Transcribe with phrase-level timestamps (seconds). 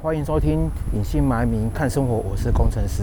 [0.00, 3.02] 欢迎收听《隐姓埋名看生活》，我是工程师。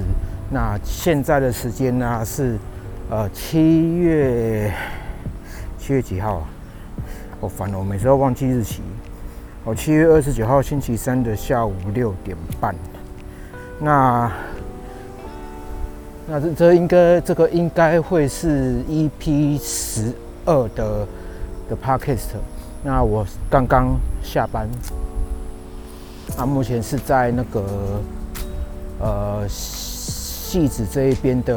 [0.50, 2.58] 那现在的时间呢是
[3.10, 4.74] 呃七月
[5.78, 6.48] 七月几号啊？
[7.42, 8.82] 我烦了，我每次都忘记日期。
[9.66, 12.74] 哦，七月二十九号星期三的下午六点半。
[13.78, 14.32] 那
[16.26, 20.14] 那这这应该这个应该会是 EP 十
[20.46, 21.06] 二的
[21.70, 22.38] 的 Podcast。
[22.82, 24.70] 那我刚刚下班。
[26.38, 27.64] 啊，目前是在那个
[29.00, 31.56] 呃戏子这一边的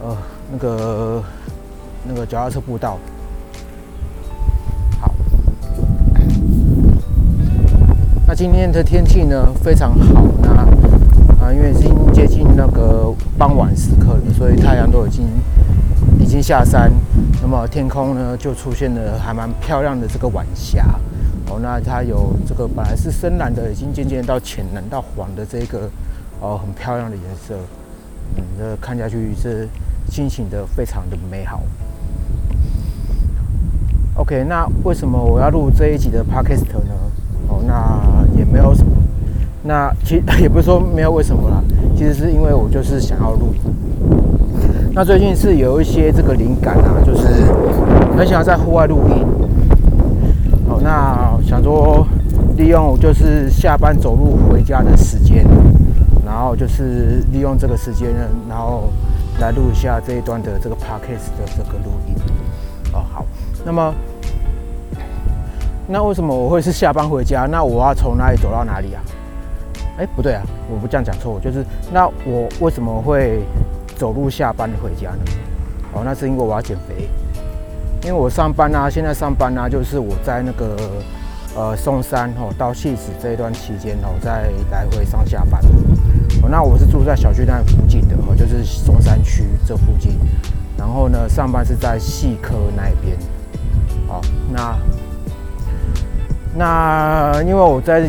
[0.00, 0.16] 呃
[0.52, 1.22] 那个
[2.06, 2.98] 那个脚踏车步道。
[5.00, 5.12] 好，
[8.28, 10.50] 那今天的天气呢非常好，那
[11.44, 15.26] 啊因为已经接近那个傍晚时刻了，所以太阳都已经
[16.20, 16.92] 已经下山，
[17.42, 20.84] 那么天空呢就出现了还蛮漂亮的这个晚霞。
[21.48, 25.88] 哦，那它有这个本来是深蓝的，已经渐渐到浅蓝到黄的这个
[26.40, 27.54] 哦，很漂亮的颜色。
[28.36, 29.68] 嗯，这看下去是
[30.10, 31.62] 心情的非常的美好。
[34.16, 36.94] OK，那为什么我要录这一集的 Podcast 呢？
[37.48, 38.90] 哦，那也没有什么，
[39.62, 41.62] 那其 也不是说没有为什么啦，
[41.94, 43.54] 其实是因为我就是想要录。
[44.92, 47.26] 那最近是有一些这个灵感啊，就是
[48.16, 49.26] 很想要在户外录音。
[50.66, 52.04] 好，那想说
[52.56, 55.46] 利用就是下班走路回家的时间，
[56.24, 58.90] 然后就是利用这个时间呢，然后
[59.40, 62.16] 来录一下这一段的这个 podcast 的这个录音。
[62.92, 63.24] 哦，好，
[63.64, 63.94] 那么
[65.86, 67.46] 那为什么我会是下班回家？
[67.46, 69.00] 那我要从哪里走到哪里啊？
[69.98, 73.40] 哎，不对啊，我不这样讲错误，就是那我为什么会
[73.96, 75.18] 走路下班回家呢？
[75.94, 77.08] 哦，那是因为我要减肥。
[78.02, 80.76] 因为我上班啊，现在上班啊，就是我在那个
[81.56, 85.60] 呃松山哦到戏子这一段期间哦，在来回上下班。
[86.42, 90.18] 哦，那我是住在小巨蛋附近的哦，就是松山区这附近。
[90.76, 93.16] 然后呢，上班是在细科那边。
[94.06, 94.20] 好，
[94.52, 94.78] 那
[96.54, 98.00] 那因为我在，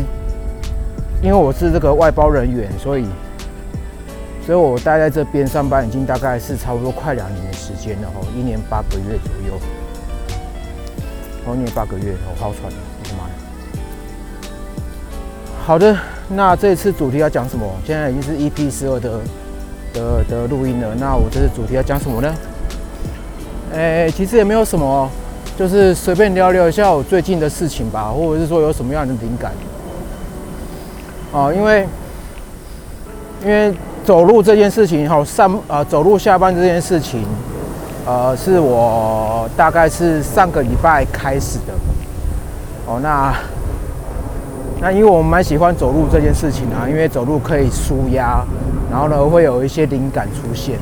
[1.22, 3.06] 因为我是这个外包人员，所以
[4.44, 9.58] 所以我待在这边上班已经大概是差不多快两年的时间了哦，一年八个月左右。
[11.46, 12.70] 后年八个月，我好喘，
[15.68, 15.94] 好的，
[16.30, 17.70] 那这次主题要讲什么？
[17.84, 19.20] 现在已经是 EP 十二的
[19.92, 20.94] 的的录音了。
[20.94, 22.34] 那我这次主题要讲什么呢？
[23.74, 25.06] 哎，其实也没有什么，
[25.58, 29.52] 就是随便聊聊一下我最近的事情吧，或者是说有什么样的灵感。
[31.32, 31.86] 哦，因为
[33.44, 33.70] 因为
[34.06, 37.26] 走路这件事情，哈，上啊走路下班这件事情。
[38.06, 41.74] 呃，是我大概是上个礼拜开始的。
[42.86, 43.34] 哦，那
[44.80, 48.44] 那因为我们蛮喜欢走路这件事情啊，因为走路可以舒压，
[48.90, 50.78] 然后呢会有一些灵感出现，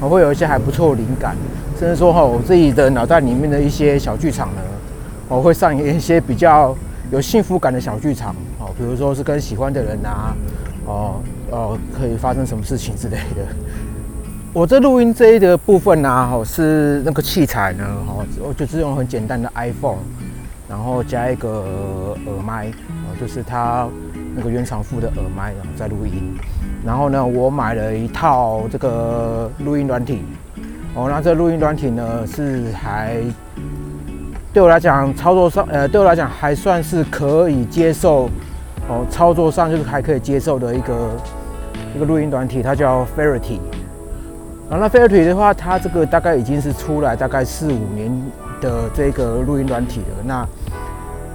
[0.00, 1.36] 我会有一些还不错的灵感，
[1.78, 4.62] 甚至说哈，我自己的脑袋里面的一些小剧场呢，
[5.28, 6.76] 我会上演一些比较
[7.10, 10.36] 有幸福感的小剧场，哦，比如说是跟喜欢的人啊，
[10.86, 11.14] 哦
[11.50, 13.44] 哦，可以发生什么事情之类的。
[14.52, 19.98] 我这录音这一的部分呢，哦，是那个器材呢，哦，我就是用很简单的 iPhone，
[20.74, 21.48] 然后加一个
[22.26, 23.86] 耳麦，哦，就是它
[24.34, 26.36] 那个原厂附的耳麦，然后在录音。
[26.84, 30.24] 然后呢，我买了一套这个录音软体，
[30.96, 33.18] 哦，那这录音软体呢是还
[34.52, 38.28] 对我来讲操作上，呃，对我来讲还算是可以接受，
[38.88, 41.10] 哦，操作上就是还可以接受的一个
[41.94, 43.60] 一个录音软体，它叫 Ferrity。
[44.68, 48.10] 然后那 f a i r i t y 的话，它这个大概已经是出来大概四五年
[48.60, 50.24] 的这个录音软体了。
[50.24, 50.44] 那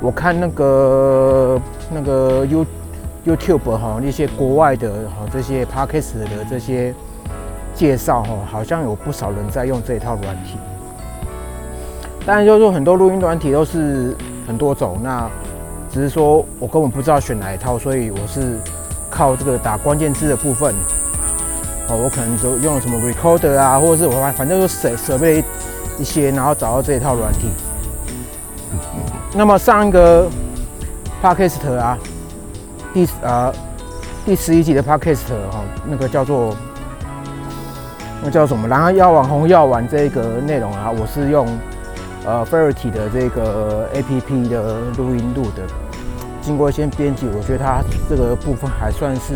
[0.01, 1.61] 我看那个
[1.91, 2.65] 那个 You
[3.25, 6.93] YouTube 哈，那些国外的哈这些 Podcast 的这些
[7.75, 10.57] 介绍哈，好像有不少人在用这一套软体。
[12.25, 14.15] 当然就是说很多录音软体都是
[14.47, 15.29] 很多种，那
[15.91, 18.57] 只是说我根本不知道选哪一套，所以我是
[19.09, 20.73] 靠这个打关键字的部分。
[21.89, 25.43] 哦，我可能就用什么 recorder 啊，或者是我反正就设设备
[25.97, 27.49] 一些，然后找到这一套软体。
[29.33, 30.27] 那么上一个
[31.21, 31.97] podcast 啊，
[32.93, 33.53] 第呃
[34.25, 36.55] 第十一集的 podcast 哈，那个叫做
[38.23, 38.67] 那叫什么？
[38.67, 41.47] 然后要网红要玩这个内容啊，我是用
[42.25, 45.63] 呃 Verity 的这个 APP 的录音录的，
[46.41, 49.35] 经过一些编辑，我觉得它这个部分还算是。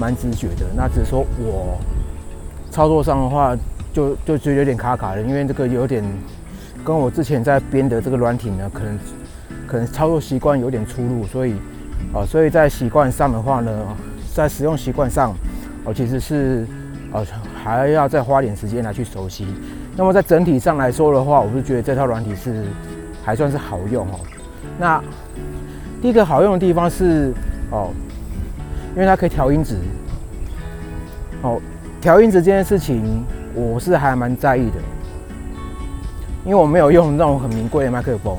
[0.00, 1.78] 蛮直觉的，那只是说我
[2.70, 3.54] 操作上的话，
[3.92, 6.02] 就就觉得有点卡卡的，因为这个有点
[6.84, 8.98] 跟我之前在编的这个软体呢，可能
[9.66, 11.54] 可能操作习惯有点出入，所以
[12.12, 13.70] 啊，所以在习惯上的话呢，
[14.34, 15.34] 在使用习惯上，
[15.84, 16.66] 哦，其实是
[17.12, 17.24] 呃
[17.62, 19.46] 还要再花点时间来去熟悉。
[19.96, 22.64] 那么在整体上来说的话，我是觉得这套软体是
[23.22, 24.18] 还算是好用哦。
[24.78, 25.02] 那
[26.00, 27.32] 第一个好用的地方是
[27.70, 27.90] 哦，
[28.94, 29.76] 因为它可以调音质。
[31.42, 31.60] 哦，
[32.00, 33.24] 调音质这件事情，
[33.54, 34.76] 我是还蛮在意的，
[36.44, 38.36] 因为我没有用那种很名贵的麦克风。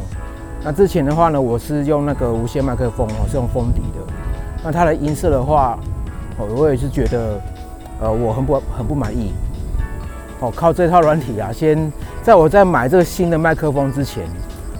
[0.63, 4.13] 那之前的话呢，我是用那个无线麦克风，我是用封底的。
[4.63, 5.77] 那它的音色的话，
[6.37, 7.41] 哦，我也是觉得，
[8.01, 9.33] 呃，我很不很不满意。
[10.39, 11.91] 哦，靠这套软体啊，先
[12.21, 14.23] 在我在买这个新的麦克风之前，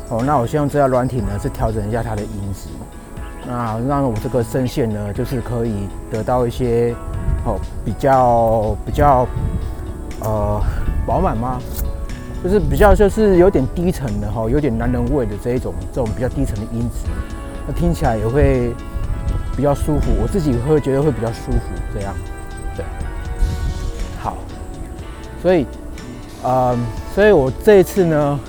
[0.09, 2.69] 哦，那我先用这套软体呢，是调整一下它的音质，
[3.47, 6.93] 那让我这个声线呢，就是可以得到一些。
[7.45, 9.27] 哦，比较比较，
[10.21, 10.61] 呃，
[11.05, 11.59] 饱满吗？
[12.44, 17.10] 就是比较就是有点低沉的哈，有点男人味的这一种这种比较低沉的音质，
[17.66, 18.74] 那听起来也会
[19.56, 21.60] 比较舒服，我自己会觉得会比较舒服
[21.94, 22.13] 这样，
[22.75, 22.84] 对，
[24.22, 24.36] 好，
[25.42, 25.66] 所以，
[26.44, 26.78] 呃，
[27.16, 28.40] 所以我这一次呢，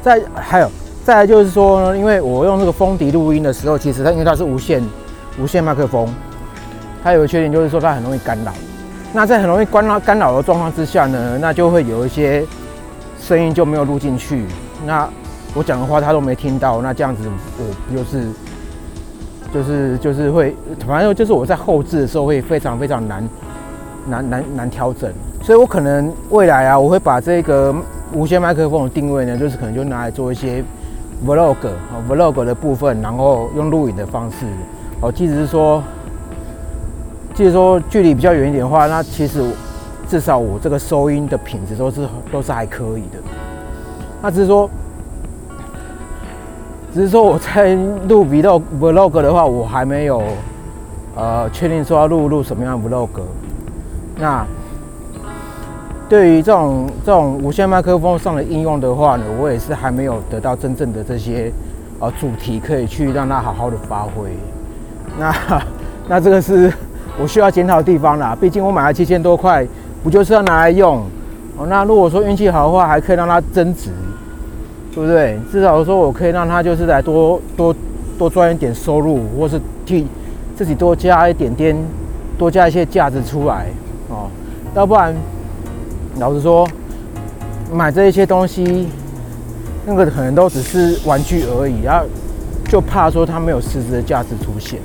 [0.00, 0.70] 在还有
[1.04, 4.82] 再来就是说呢，因为我用这个风笛录音的时候，其实它因为它是无线
[5.38, 6.08] 无线麦克风。
[7.02, 8.52] 它有个缺点就是说它很容易干扰，
[9.14, 12.44] 那在很容易干扰干扰的状况之下呢，那就会有一些
[13.30, 14.44] 声音就没有录进去，
[14.84, 15.08] 那
[15.54, 17.22] 我讲的话他都没听到，那这样子
[17.58, 18.26] 我就是
[19.54, 20.52] 就是就是会，
[20.84, 23.22] 反正就是我在后置的时候会非常非常难
[24.08, 25.08] 难难难调整，
[25.44, 27.72] 所以我可能未来啊，我会把这个
[28.12, 30.64] 无线麦克风的定位呢，就是可能就拿来做一些
[31.24, 34.44] vlog 啊 vlog 的部分，然后用录影的方式，
[35.00, 35.80] 哦，即使是说。
[37.32, 39.40] 就是说，距离比较远一点的话，那其实
[40.10, 43.18] 至少我这个收音的品质都是都是还可以的。
[44.20, 44.68] 那只是说，
[46.92, 47.76] 只是说我在
[48.08, 50.20] 录 vlog vlog 的话，我还没有
[51.14, 53.08] 呃确定说要录录什么样的 vlog。
[54.18, 54.44] 那
[56.08, 61.52] 对于这种这种无线麦克风上的应用的话呢，我也是还没有得到真正的这些
[62.00, 64.28] 呃主题可以去让它好好的发挥。
[65.16, 65.32] 那
[66.08, 66.72] 那这个是。
[67.20, 69.66] 我需要检讨的地方啦，毕竟我买了七千多块，
[70.02, 71.04] 不就是要拿来用？
[71.56, 73.90] 哦，那如果说运气好的话，还可以让它增值，
[74.94, 75.38] 对不对？
[75.52, 77.74] 至少说我可以让它就是来多多
[78.18, 80.06] 多赚一点收入，或是替
[80.56, 81.76] 自己多加一点点，
[82.38, 83.66] 多加一些价值出来
[84.08, 84.30] 哦。
[84.74, 85.14] 要不然，
[86.18, 86.66] 老实说，
[87.72, 88.88] 买这一些东西，
[89.84, 92.06] 那个可能都只是玩具而已，然后
[92.68, 94.80] 就怕说它没有实质的价值出现。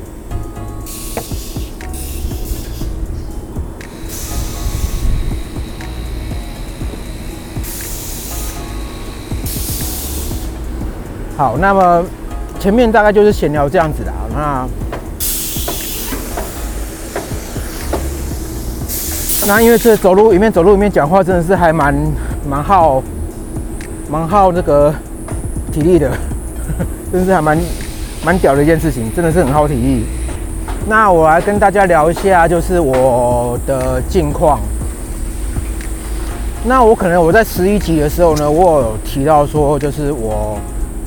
[11.37, 12.01] 好，那么
[12.61, 14.13] 前面大概就是闲聊这样子的。
[14.33, 14.65] 那
[19.45, 21.93] 那因为这走路里面走路里面讲话真的是还蛮
[22.49, 23.03] 蛮耗
[24.09, 24.93] 蛮耗那个
[25.73, 26.09] 体力的，
[27.11, 27.57] 真是还蛮
[28.23, 30.05] 蛮屌的一件事情，真的是很耗体力。
[30.87, 34.57] 那我来跟大家聊一下，就是我的近况。
[36.63, 40.57] 那我可能我在十一集的时候呢，我有提到说，就是我。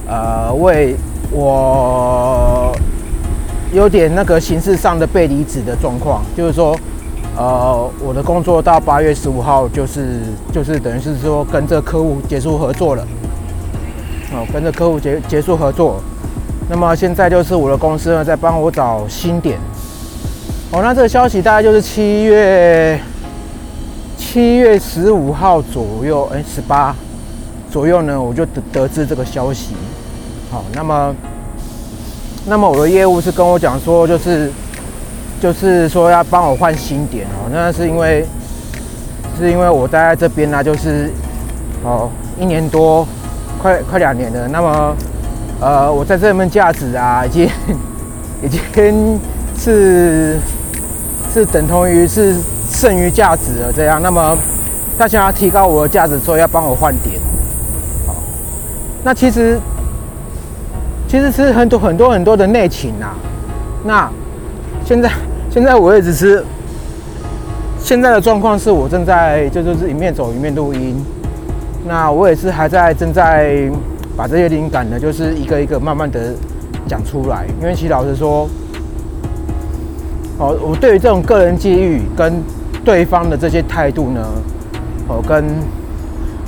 [0.09, 0.97] 呃，为
[1.31, 2.75] 我
[3.75, 6.75] 有点那个形式上的被离职的状况，就是说，
[7.37, 13.07] 呃，我的工作到八月十五号，就是就是等于是说跟这客户结束合作了，
[14.33, 16.00] 哦，跟这客户结结束合作，
[16.71, 19.59] 那么现在就是我的公司呢在帮我找新点，
[20.73, 22.99] 哦，那这个消息大概就是七月
[24.17, 26.97] 七月十五号左右，哎，十八
[27.71, 29.75] 左右呢，我就得得知这个消息。
[30.50, 31.14] 好，那么，
[32.47, 34.50] 那么我的业务是跟我讲说，就是，
[35.38, 37.50] 就是说要帮我换新点哦。
[37.52, 38.25] 那是因为，
[39.38, 41.11] 是因为我待在这边呢，就是
[41.85, 42.09] 哦
[42.40, 43.07] 一年多，
[43.61, 44.49] 快快两年了。
[44.49, 44.97] 那么，
[45.61, 47.47] 呃，我在这边价值啊，已经
[48.43, 49.21] 已经
[49.59, 50.38] 是
[51.31, 52.37] 是等同于是
[52.71, 54.00] 剩余价值了这样。
[54.00, 54.35] 那么，
[54.99, 57.21] 他想要提高我的价值，说要帮我换点。
[58.07, 58.14] 好，
[59.05, 59.61] 那其实。
[61.09, 63.15] 其实是很多很多很多的内情呐。
[63.83, 64.11] 那
[64.85, 65.11] 现在
[65.50, 66.45] 现在我也只是
[67.79, 71.03] 现在的状况是我正在就是一面走一面录音。
[71.87, 73.71] 那我也是还在正在
[74.15, 76.35] 把这些灵感呢，就是一个一个慢慢的
[76.87, 77.47] 讲出来。
[77.59, 78.47] 因为其实老实说，
[80.38, 82.43] 哦，我对于这种个人机遇跟
[82.85, 84.21] 对方的这些态度呢，
[85.09, 85.47] 哦，跟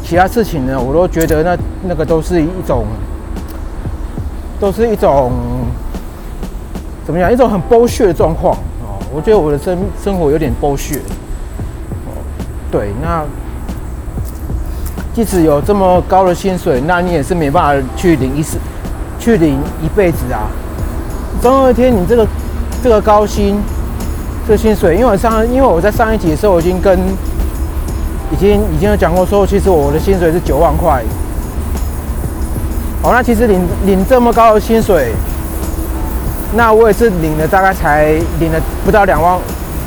[0.03, 1.57] 其他事情呢，我都觉得那
[1.89, 2.85] 那个都是一种。
[4.61, 5.33] 都是一种
[7.07, 7.33] 怎么样？
[7.33, 9.01] 一种很剥削的状况哦。
[9.13, 10.97] 我觉得我的生生活有点剥削。
[12.07, 12.13] 哦，
[12.71, 13.25] 对，那
[15.15, 18.59] 即使有这么高的薪水，那你也是没办法去领一世，
[19.19, 20.47] 去领一辈子啊。
[21.41, 22.27] 总有一天，你这个
[22.83, 23.57] 这个高薪，
[24.47, 26.99] 这薪水，因为我上，因为我在上一集的时候，我已经跟
[28.31, 31.03] 已经已经有讲过，说其实我的薪水是九万块。
[33.03, 35.13] 哦，那其实领领这么高的薪水。
[36.53, 39.39] 那我也是领了，大概才领了不到两万，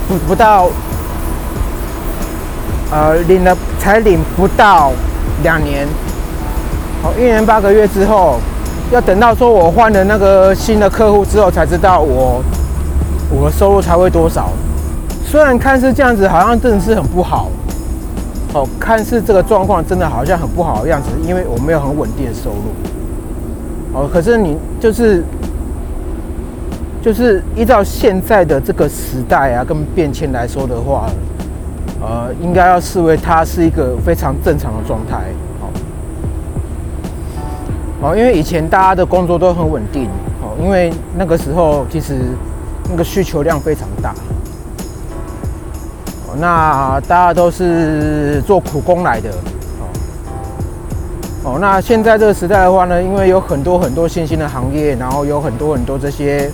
[0.08, 0.70] 不不到，
[2.90, 4.94] 呃，领了才领不到
[5.44, 5.86] 两年，
[7.02, 8.40] 好，一年八个月之后，
[8.94, 12.42] 要等到说我换了那个新的客户之后，才知道我
[13.30, 14.50] 我的收入才会多少。
[15.26, 17.50] 虽然看似这样子，好像真的是很不好，
[18.54, 22.74] 哦，看似这个状况真的好像很不好的样子，因为我没有很稳定的收入，
[23.94, 25.24] 哦，可是你就是。
[27.04, 31.10] 就是依照现在的这个时代啊，跟变迁来说的话，
[32.02, 35.18] 呃，应该要视为它是一个非常正常的状态，
[35.60, 35.70] 好，
[38.08, 40.06] 哦，因为以前大家的工作都很稳定，
[40.42, 42.16] 哦，因为那个时候其实
[42.90, 44.16] 那个需求量非常大，
[46.26, 49.30] 哦，那大家都是做苦工来的，
[51.44, 56.50] 哦，那现在这个时代的话呢，因为有很多很多新兴的行业，然后有很多很多这些。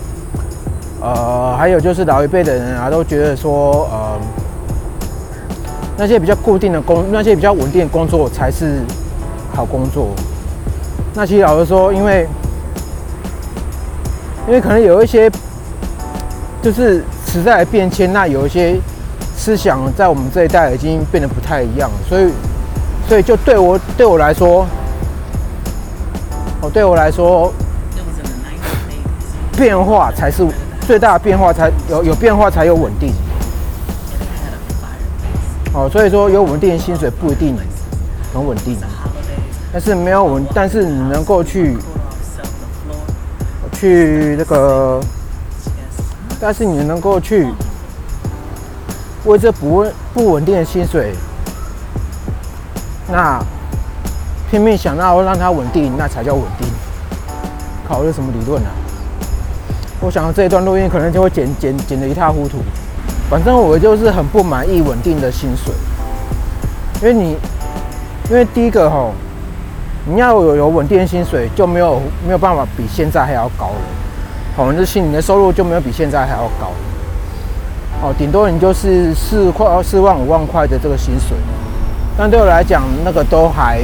[1.01, 4.19] 呃，还有就是老一辈的人啊，都觉得说，呃，
[5.95, 8.81] 那些比较固定的工，那些比较稳定的工作才是
[9.55, 10.09] 好工作。
[11.13, 12.27] 那其实老实说，因为
[14.45, 15.31] 因为可能有一些
[16.61, 18.75] 就是时代的变迁，那有一些
[19.37, 22.29] 思想在我们这一代已经变得不太一样，所以
[23.07, 24.65] 所以就对我对我来说，
[26.61, 27.53] 哦，对我来说，
[29.55, 30.47] 变化才是。
[30.87, 33.13] 最大的变化才有有变化才有稳定，
[35.71, 37.55] 哦，所以说有稳定的薪水不一定
[38.33, 38.75] 很稳定，
[39.71, 41.77] 但是没有稳，但是你能够去
[43.73, 44.99] 去那个，
[46.39, 47.47] 但是你能够去
[49.25, 51.13] 为这不不稳定的薪水，
[53.07, 53.39] 那
[54.49, 56.67] 拼命想要让它稳定，那才叫稳定。
[57.87, 58.69] 考虑什么理论呢？
[60.01, 62.59] 我想到这一段录音可能就会剪剪剪得一塌糊涂，
[63.29, 65.73] 反正我就是很不满意稳定的薪水，
[67.01, 67.35] 因为你，
[68.29, 69.11] 因为第一个哈，
[70.05, 73.81] 你要有有稳定的薪水就没有没有办法比现在还要高了，
[74.55, 76.75] 好，这心你的收入就没有比现在还要高了，
[78.03, 81.35] 哦，顶多你就是四块四万五万块的这个薪水，
[82.17, 83.81] 但对我来讲那个都还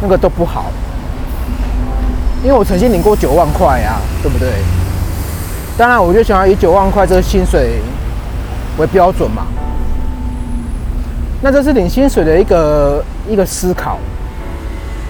[0.00, 0.66] 那个都不好，
[2.42, 4.48] 因为我曾经领过九万块呀，对不对？
[5.76, 7.80] 当然，我就想要以九万块这个薪水
[8.78, 9.46] 为标准嘛。
[11.40, 13.98] 那这是领薪水的一个一个思考。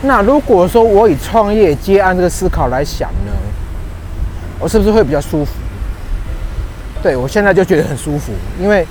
[0.02, 3.32] 那如果说我以创业接案这个思考来想呢，
[4.58, 5.52] 我是不是会比较舒服？
[7.02, 8.86] 对我现在就觉得很舒服，因为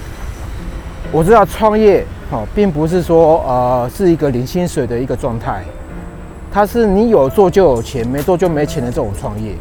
[1.11, 5.63] 我知道创业哦，并不是说呃是一个领薪水的一个状态，
[6.57, 9.53] 它是你有做就有钱，没做就没钱的这种创业。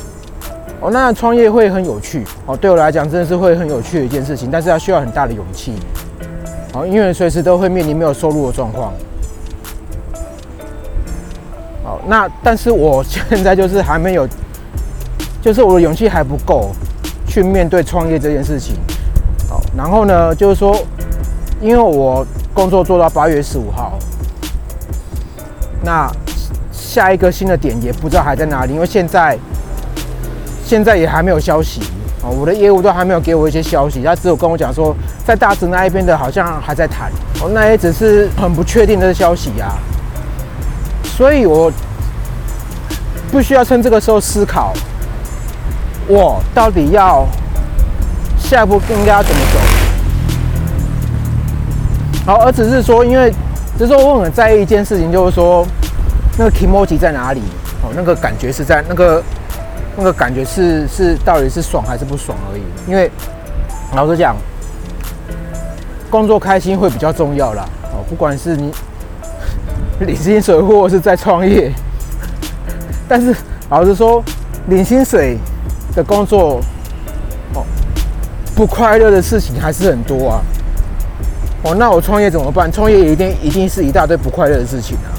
[0.81, 5.75] 哦，那创业会很有趣哦，对我来讲真的是会很有趣的一件事情，但是要需要很大的勇气。
[6.73, 8.95] 哦，因为随时都会面临没有收入的状况。
[11.85, 14.27] 好，那但是我现在就是还没有，
[15.43, 16.71] 就是我的勇气还不够
[17.27, 18.75] 去面对创业这件事情。
[19.51, 20.75] 好，然后呢，就是说，
[21.61, 23.99] 因为我工作做到八月十五号，
[25.85, 26.11] 那
[26.97, 29.39] 下一个新的点也不知道还在哪里，因为现在。
[30.65, 31.81] 现在也还没有消息
[32.23, 37.09] 啊，我的业务都还没有给我一些消息，他只有跟我讲说，在大直那一边的好像还在谈
[37.41, 39.75] 哦，那也只是很不确定的消息呀。
[41.05, 41.71] 所以我
[43.31, 44.73] 不需要趁这个时候思考，
[46.09, 47.25] 我到底要
[48.37, 49.59] 下一步应该要怎么走。
[52.27, 53.33] 好，而只是说，因为
[53.79, 55.65] 只是我很在意一件事情，就是说
[56.39, 57.41] 那个 emoji 在哪里
[57.83, 59.23] 哦，那个感觉是在那个。
[59.99, 63.11] 那个感觉是是到底是爽还是不爽而已，因为
[63.95, 64.37] 老实讲，
[66.11, 67.67] 工作开心会比较重要啦。
[67.85, 68.71] 哦，不管是你
[70.05, 71.73] 领薪水或是在创业，
[73.09, 73.35] 但是
[73.71, 74.23] 老实说，
[74.67, 75.39] 领薪水
[75.95, 76.61] 的工作，
[77.55, 77.65] 哦，
[78.55, 80.43] 不快乐的事情还是很多啊。
[81.63, 82.71] 哦，那我创业怎么办？
[82.71, 85.16] 创业一定一定是一大堆不快乐的事情啊。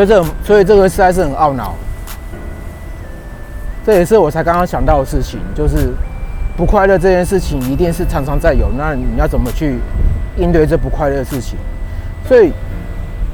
[0.00, 1.74] 所以这所以这个实在是很懊恼。
[3.84, 5.92] 这也是我才刚刚想到的事情，就是
[6.56, 9.78] 不快乐这件事情一定是常常在有，那你要怎么去
[10.38, 11.58] 应对这不快乐的事情？
[12.26, 12.50] 所以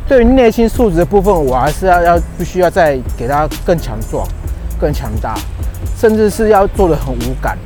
[0.09, 4.27] 对于内心素质的部分，我还是要要必须要再给他更强壮、
[4.81, 5.37] 更强大，
[5.97, 7.57] 甚至是要做的很无感。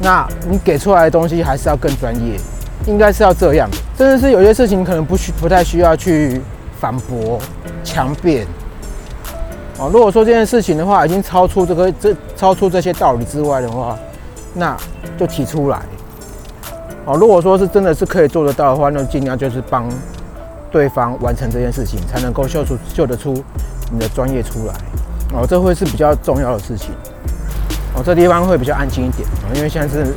[0.00, 2.38] 那你给出来的东西还是要更专业，
[2.86, 3.70] 应该是要这样。
[3.96, 6.40] 甚至是有些事情可能不需不太需要去
[6.84, 7.40] 反驳、
[7.82, 8.46] 强辩。
[9.78, 13.98] 哦，如果说这件事情的话，已经超出这个这超出这些道理之外的话，
[14.52, 14.76] 那
[15.16, 15.80] 就提出来。
[17.06, 19.88] 哦，如果说是真的是可以做得到的话，那尽量就是帮
[20.70, 23.32] 对方完成这件事情，才能够秀出秀得出
[23.90, 24.74] 你的专业出来。
[25.32, 26.90] 哦，这会是比较重要的事情。
[27.94, 30.14] 哦，这地方会比较安静一点哦，因为现在是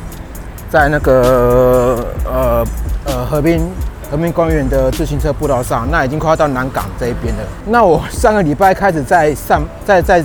[0.68, 2.66] 在那个呃
[3.06, 3.62] 呃河滨
[4.10, 7.42] 河滨公园的自行车步道上，那已经快要到南港这一边了。
[7.66, 10.18] 那我上个礼拜开始在上在在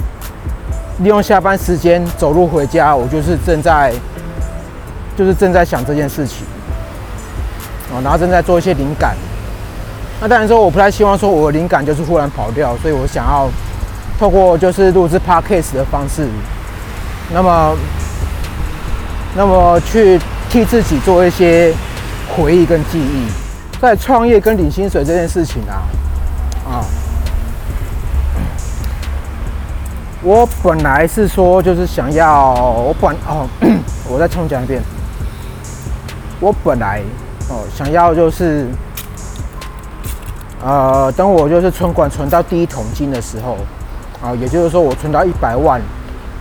[0.99, 3.93] 利用下班时间走路回家，我就是正在
[5.17, 6.45] 就是正在想这件事情，
[7.91, 9.15] 哦，然后正在做一些灵感。
[10.21, 13.49] 那当然说我不太希望说我的灵感就是忽然跑掉，所以我想要
[14.17, 16.25] 透过就是录制 podcast 的方式。
[17.33, 17.75] 那么，
[19.35, 21.73] 那么去替自己做一些
[22.35, 23.27] 回忆跟记忆，
[23.83, 25.83] 在创业跟领薪水这件事情啊，
[26.65, 26.85] 啊，
[30.21, 33.45] 我本来是说就是想要，我本哦，
[34.07, 34.81] 我再重讲一遍，
[36.39, 37.01] 我本来
[37.49, 38.69] 哦想要就是，
[40.63, 43.57] 呃，等我就是存款存到第一桶金的时候，
[44.25, 45.81] 啊，也就是说我存到一百万。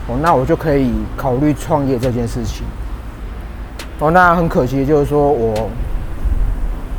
[0.07, 2.65] 哦，那我就可以考虑创业这件事情。
[3.99, 5.69] 哦，那很可惜，就是说我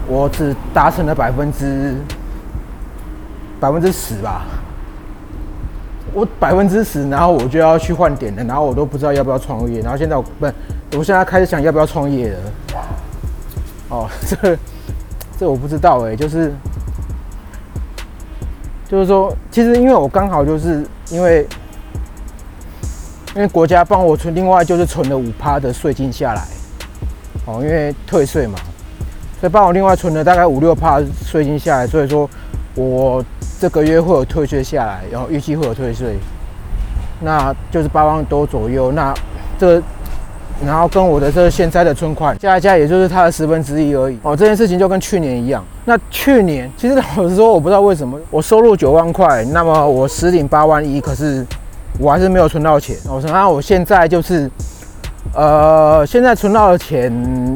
[0.08, 1.96] 我只达成了百分之
[3.60, 4.46] 百分之十吧。
[6.14, 9.82] 我百分之十，然后我就要去换点了，然后我都不知道要不要创业。
[9.82, 10.46] 然后现在我不，
[10.98, 12.40] 我现在开始想要不要创业了。
[13.90, 14.58] 哦， 这
[15.40, 16.54] 这我不知道哎，就是
[18.88, 21.48] 就是说，其实因为我刚好就是因为。
[23.36, 26.46] 因为国家帮我存，另外就是存了五趴的税金下来，
[27.48, 28.60] 哦，因为退税嘛，
[29.44, 32.30] 所以帮我另外存了大概五六趴税金下来，所以说
[32.76, 33.22] 我
[33.60, 36.16] 这个月会有退税下来，然后预计会有退税，
[37.20, 38.94] 那就是八万多左右。
[38.94, 39.14] 那
[39.60, 39.84] 这，
[40.66, 44.18] 然后跟我的这现在的存款加一加，也就是它的十分之一而已。
[44.24, 45.62] 哦，这件事情就跟去年一样。
[45.84, 51.46] 那去年其实老实说，我不知道为什么我收入九万块，那么我实领八万一，可是。
[52.00, 54.50] 我还是没有存到钱，我说，那，我现在就是，
[55.36, 57.14] 呃，现在存到的钱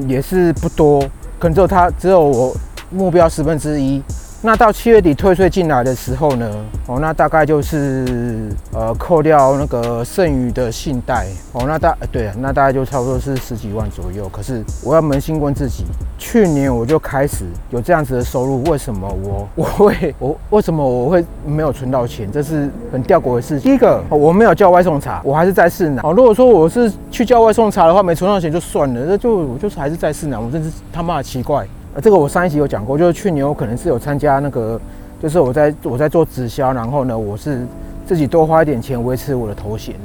[0.08, 1.04] 也是不多，
[1.40, 2.56] 可能只有他只有我
[2.90, 4.02] 目标十分之一。
[4.40, 6.50] 那到七月底退税进来的时候呢，
[6.86, 14.30] 哦，那大概就是呃扣掉那个剩余的信贷，哦，那大对啊，那大概就差不多是十几万左右。
[14.30, 15.86] 可是我要扪心问自己，
[16.20, 22.32] 去年我就开始有这样子的收入，为什么我我会 我为什么我会没有存到钱？
[22.32, 23.72] 这是很吊诡的事情。
[23.72, 26.06] 第一个，我没有叫外送茶，我还是在市南。
[26.06, 31.68] 哦，如果说我是去叫外送茶的话，没存到钱就算了，那就我就是还是在市南，我真是他妈的奇怪。
[31.94, 34.80] 呃这个我上一集有讲过，就是去年我可能是有参加那个，
[35.22, 37.66] 就是我在我在做直销，然后呢，我是
[38.06, 39.96] 自己多花一点钱维持我的头衔，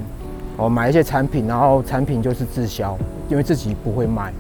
[0.57, 2.97] 我买一些产品，然后产品就是滞销，
[3.29, 4.33] 因为自己不会卖，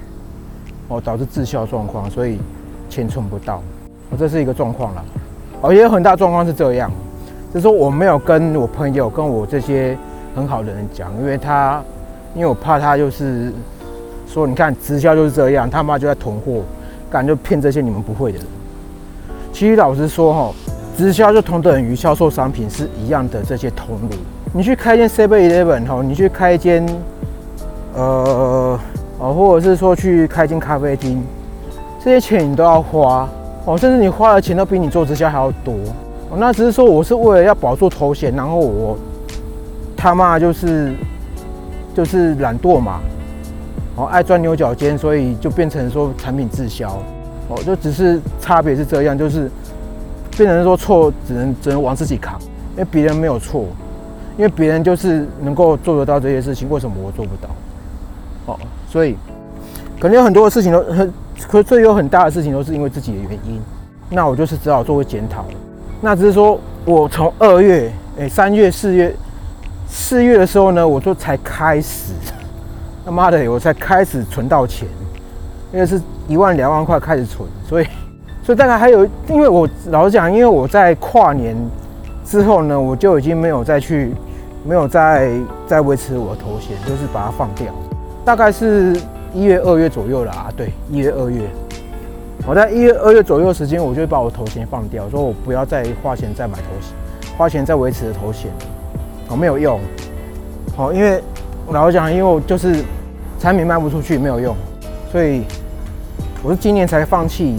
[0.88, 2.38] 哦，导致滞销状况，所以
[2.88, 3.56] 钱存不到，
[4.10, 5.04] 哦，这是一个状况了，
[5.60, 6.90] 哦，也有很大状况是这样，
[7.52, 9.96] 就是我没有跟我朋友跟我这些
[10.34, 11.82] 很好的人讲，因为他，
[12.34, 13.52] 因为我怕他就是
[14.26, 16.62] 说，你看直销就是这样，他妈就在囤货。
[17.12, 18.46] 敢就骗这些你们不会的人。
[19.52, 20.50] 其实老实说哈，
[20.96, 23.42] 直销就同等于销售商品是一样的。
[23.42, 24.08] 这些同路，
[24.54, 26.86] 你去开一间 Seven Eleven 哈，你去开一间，
[27.94, 28.80] 呃，
[29.18, 31.22] 哦，或者是说去开间咖啡厅，
[32.02, 33.28] 这些钱你都要花
[33.66, 35.74] 哦，甚至你花的钱都比你做直销还要多。
[36.30, 38.96] 哦，那只是说我是为了要保住头衔，然后我
[39.94, 40.94] 他妈就是
[41.94, 43.00] 就是懒惰嘛。
[43.94, 46.88] 哦，爱钻牛角尖，所以就变成说产品滞销，
[47.48, 49.50] 哦，就只是差别是这样，就是
[50.36, 52.40] 变成说错只能只能往自己扛，
[52.72, 53.66] 因为别人没有错，
[54.38, 57.50] 因为别人就是能够做得到这些事情，为什么我做不到？
[58.46, 59.14] 哦，所以
[60.00, 61.12] 可能有很多的事情都很，
[61.46, 63.60] 可最有很大的事情都是因为自己的原因，
[64.08, 65.44] 那我就是只好做个检讨。
[66.00, 69.14] 那只是说我从二月、哎三月、四月、
[69.86, 72.14] 四月的时候呢，我就才开始。
[73.04, 74.86] 他妈的，我才开始存到钱，
[75.72, 77.86] 因为是一万两万块开始存，所以，
[78.42, 81.56] 所以大概还有，因为我老实讲，因为我在跨年
[82.24, 84.12] 之后呢，我就已经没有再去
[84.64, 85.30] 没有再
[85.66, 87.66] 再维持我的头衔，就是把它放掉。
[88.24, 88.96] 大概是
[89.34, 91.42] 一月、二月左右啦，对，一月、二月。
[92.46, 96.92] 我在一月、二月左右时间，我就会把我头衔放掉，说我不要再花钱再买头衔，
[97.36, 98.50] 花钱再维持的头衔，
[99.28, 99.80] 我没有用。
[100.76, 101.22] 好，因为
[101.70, 102.84] 老实讲，因为我就是
[103.38, 104.54] 产品卖不出去，没有用，
[105.10, 105.42] 所以
[106.42, 107.56] 我是今年才放弃，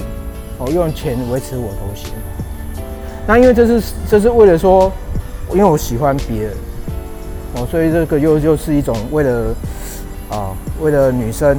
[0.60, 2.12] 哦，用钱维持我头衔。
[3.26, 4.92] 那因为这是这是为了说，
[5.52, 6.52] 因为我喜欢别人，
[7.56, 9.56] 哦，所以这个又又是一种为了
[10.30, 11.58] 啊，为了女生，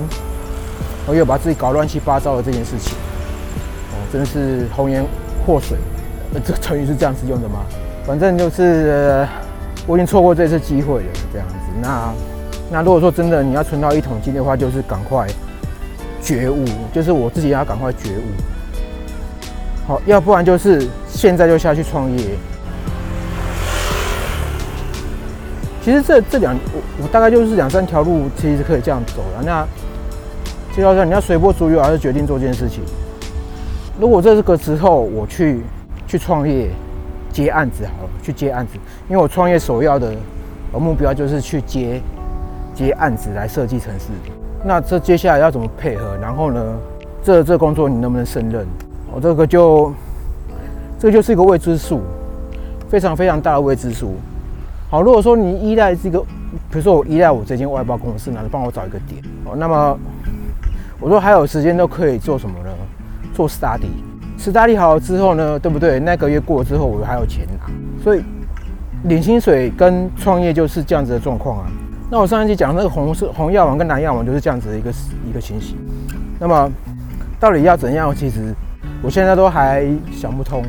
[1.07, 2.95] 我又把自己搞乱七八糟的这件事情，
[3.91, 5.05] 哦，真是红颜
[5.45, 5.77] 祸水，
[6.35, 7.65] 这个成语是这样子用的吗？
[8.07, 9.27] 反正就是
[9.87, 11.55] 我已经错过这次机会了，这样子。
[11.83, 12.13] 那
[12.71, 15.27] 那如果说真的你要存到一桶金的话，就是赶快
[16.21, 18.23] 觉悟，就是我自己要赶快觉悟。
[19.87, 22.25] 好，要不然就是现在就下去创业。
[25.83, 29.43] 其实这这两我我大概就是两三条路，其实可以这样走了。
[29.45, 29.67] 那
[30.75, 32.83] 就要说你要随波逐流，还是决定做这件事情？
[34.01, 35.61] 如果这个时候我去
[36.07, 36.71] 去创业
[37.31, 40.13] 接案子好了，去接案子，因为我创业首要的
[40.73, 42.01] 目标就是去接
[42.75, 44.07] 接案子来设计城市。
[44.65, 46.17] 那这接下来要怎么配合？
[46.21, 46.63] 然后呢，
[47.23, 48.67] 这这工作你能不能胜任？
[49.15, 49.93] 我这个就，
[50.99, 52.01] 这个就是一个未知数，
[52.89, 54.15] 非常非常大的未知数。
[54.91, 59.99] 好，如果说你依赖这个，比如说我依赖我这间外包公司，能帮我找一个点哦，那么
[61.01, 62.71] 我说还有时间都可以做什么呢？
[63.35, 66.01] 做 study，study 好了之后呢，对不对？
[66.01, 67.71] 那个月过了之后，我还有钱拿，
[68.03, 68.23] 所以
[69.05, 71.67] 领薪水跟创业就是这样子的状况啊。
[72.15, 74.89] 那我上一期讲那个红色红药丸跟蓝药丸就是这样子的一个
[75.29, 75.77] 一个情形。
[76.39, 76.71] 那么
[77.41, 78.15] 到底要怎样？
[78.15, 78.55] 其实。
[79.03, 80.65] 我现在都还想不通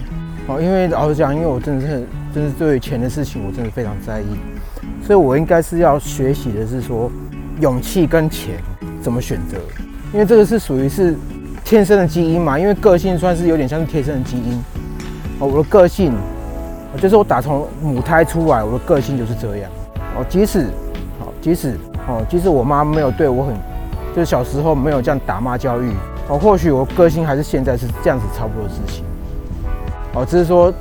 [0.47, 2.03] 哦，因为老实讲，因为我真的是，
[2.33, 4.25] 真是对钱的事情，我真的非常在意，
[5.05, 7.09] 所以我应该是要学习的是说，
[7.61, 8.55] 勇气跟钱
[9.01, 9.57] 怎么选择，
[10.11, 11.15] 因为这个是属于是
[11.63, 14.61] 天生的基因嘛，因为个性算是有点像是天生的基因
[15.39, 16.11] 哦，我的个性，
[16.97, 19.71] 就是我打从母胎出来，我的个性就是这样
[20.17, 20.67] 哦，即使，
[21.45, 21.77] 即使
[22.07, 23.53] 哦，即使我妈没有对我很，
[24.15, 25.91] 就是小时候没有这样打骂教育。
[26.27, 29.05] 哦，或许我个性还是现在是这样子差不多的事情。
[30.15, 30.73] 哦，只是说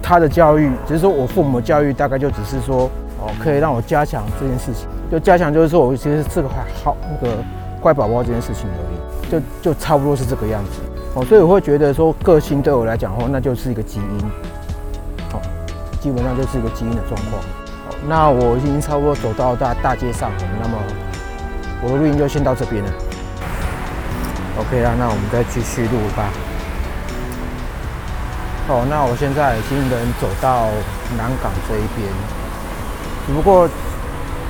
[0.00, 6.48] 他的教育，只是说我父母的教育大概就只是说，哦，可以让我加强这件事情，就加强就是说我其实是个
[6.84, 7.34] 好那个
[7.80, 10.80] 乖宝宝这件事情而已，就就差不多是这个样子。
[11.16, 14.26] 哦，所以我会觉得说个性对我来讲的话，那就是一个基因。
[15.32, 15.42] 哦，
[16.00, 17.42] 基本上就是一个基因的状况。
[18.08, 20.78] 那我已经差不多走到大大街上了，那么
[21.82, 22.90] 我的录音就先到这边了。
[24.58, 26.28] OK 啦，那我们再继续录吧。
[28.68, 30.68] 哦，那我现在已经能走到
[31.16, 32.06] 南港这一边，
[33.26, 33.68] 只不过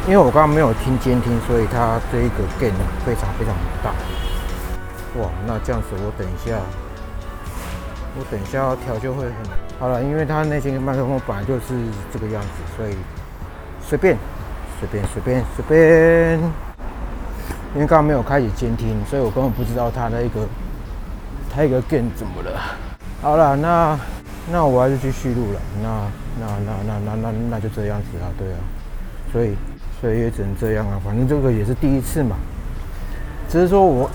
[0.06, 2.72] 因为我刚刚没有听监听，所以它这一个 gain
[3.04, 3.90] 非常非常大。
[5.20, 6.56] 哇，那这样子我等一下，
[8.18, 9.32] 我等一下要调就会很
[9.78, 11.74] 好了，因为它那些麦克风本来就是
[12.12, 12.96] 这个样子，所以
[13.90, 14.16] 随便
[14.78, 16.38] 随便随便随便。
[17.74, 20.46] 因为刚刚没有开启监听，所以我根本不知道它那个
[21.52, 22.50] 它一个 gain 怎么了。
[23.20, 23.98] 好了，那
[24.52, 25.60] 那我还是继续录了。
[25.82, 25.88] 那
[26.38, 28.58] 那那那那那那就这样子啊，对啊。
[29.32, 29.56] 所以
[30.00, 32.36] 所以也只能这样啊，反正这个也是第一次嘛。
[33.48, 34.08] 只是说我，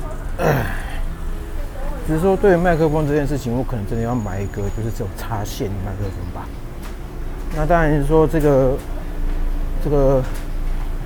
[2.08, 6.48] 只是说对麦克风这件事情，我可能真的要买一个就是这种插线麦克风吧。
[7.58, 8.78] 那当然是说这个
[9.86, 10.22] 这个。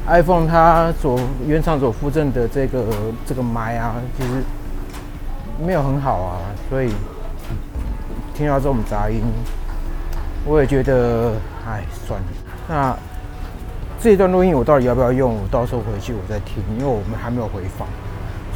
[0.08, 2.84] iPhone 它所原厂所附赠的这个
[3.28, 4.30] 这个麦啊，其实
[5.64, 6.92] 没有很好啊，所以
[8.34, 9.22] 听到这种杂音，
[10.46, 11.34] 我也觉得，
[11.68, 12.28] 哎，算了。
[12.68, 12.98] 那
[14.02, 15.36] 这一段录音我到底要不要用？
[15.36, 17.88] 我到时候回去我再听，因为我们还没有回放，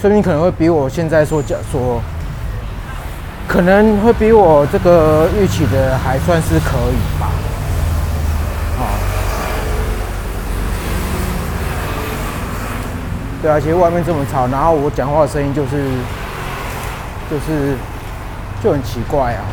[0.01, 2.01] 说明可能会比我现在说讲说，
[3.47, 7.22] 可能会比我这个预期的还算是可以。
[13.43, 15.83] 对啊，其实外面这么吵，然后我讲话的声音就是，
[17.29, 17.75] 就是
[18.63, 19.43] 就很奇怪啊。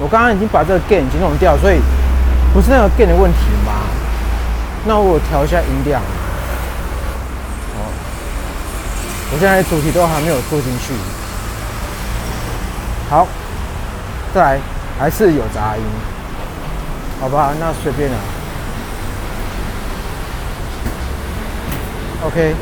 [0.00, 1.78] 我刚刚已经把这个 gain 已经弄掉，所以
[2.52, 3.86] 不是那个 gain 的问题吗？
[4.86, 6.02] 那我调一下音量。
[7.78, 7.86] 哦，
[9.32, 10.92] 我现在主题都还没有做进去。
[13.08, 13.28] 好，
[14.34, 14.58] 再来，
[14.98, 15.82] 还是有杂音。
[17.20, 18.16] 好吧，那随便了。
[22.26, 22.56] OK。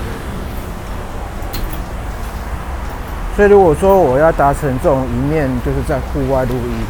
[3.37, 6.87] 所以如果说我要达成这种一面就是在户外录音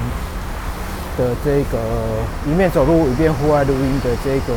[1.17, 1.79] 的这个
[2.47, 4.53] 一面走路一边户外录音的这个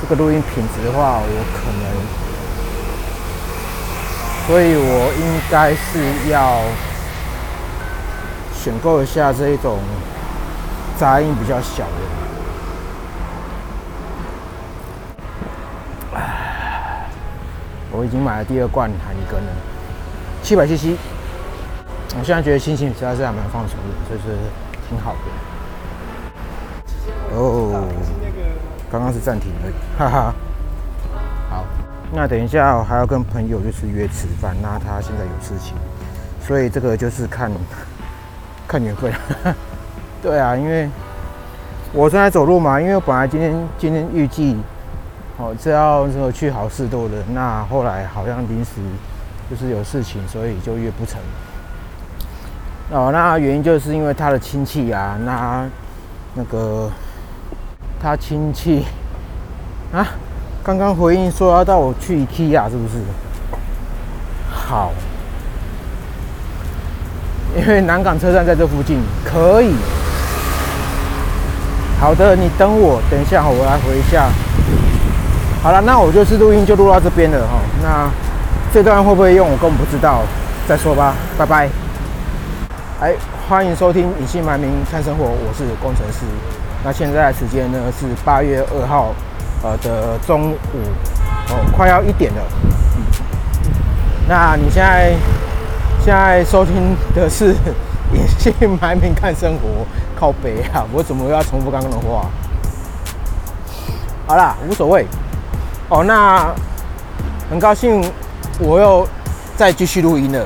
[0.00, 1.84] 这个录音品质的话，我可能，
[4.46, 6.62] 所以我应该是要
[8.54, 9.78] 选购一下这一种
[10.96, 11.90] 杂音比较小的。
[17.90, 19.52] 我已经买了第二罐海尼根了，
[20.48, 20.96] 七百 CC。
[22.18, 24.34] 我现在觉得心情实在是还蛮放松的，就是
[24.88, 25.18] 挺好的。
[27.36, 27.84] 哦，
[28.90, 30.34] 刚刚是暂停的，哈哈。
[31.50, 31.66] 好，
[32.14, 35.74] 那等一下我还要跟朋友就是约吃饭，那他现在有事情，
[36.40, 37.52] 所以这个就是看
[38.66, 39.12] 看缘分。
[40.22, 40.88] 对啊，因为
[41.92, 44.56] 我正在走路嘛，因为本来今天今天预计
[45.36, 48.80] 哦是要说去好事多的，那后来好像临时
[49.50, 51.18] 就是有事情，所以就约不成。
[52.90, 55.66] 哦，那原因就是因为他的亲戚啊，那
[56.34, 56.90] 那个
[58.00, 58.84] 他亲戚
[59.92, 60.06] 啊，
[60.62, 62.94] 刚刚回应说要带我去 IKEA，是不是？
[64.50, 64.92] 好，
[67.56, 69.74] 因为南港车站在这附近，可以。
[72.00, 74.28] 好的，你等我，等一下我来回一下。
[75.62, 77.58] 好了，那我就是录音就录到这边了哈。
[77.82, 78.08] 那
[78.70, 80.20] 这段会不会用，我根本不知道，
[80.68, 81.68] 再说吧，拜拜。
[83.00, 83.14] 哎，
[83.48, 86.26] 欢迎收听《隐姓埋名看生活》，我是工程师。
[86.84, 89.14] 那现在时间呢是八月二号，
[89.62, 90.56] 呃的中午，
[91.48, 92.42] 哦，快要一点了。
[94.28, 95.14] 那你现在
[96.04, 97.54] 现在收听的是
[98.12, 99.68] 《隐姓埋名看生活》，
[100.20, 100.84] 靠北啊！
[100.92, 102.26] 我怎么又要重复刚刚的话？
[104.26, 105.06] 好啦，无所谓。
[105.88, 106.54] 哦，那
[107.48, 108.02] 很高兴
[108.58, 109.08] 我又
[109.56, 110.44] 再继续录音了。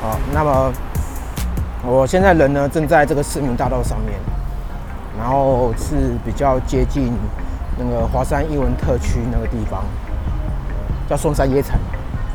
[0.00, 0.72] 好，那么。
[1.88, 4.18] 我现在人呢，正在这个市民大道上面，
[5.16, 7.12] 然后是比较接近
[7.78, 9.84] 那个华山艺文特区那个地方，
[11.08, 11.78] 叫松山烟厂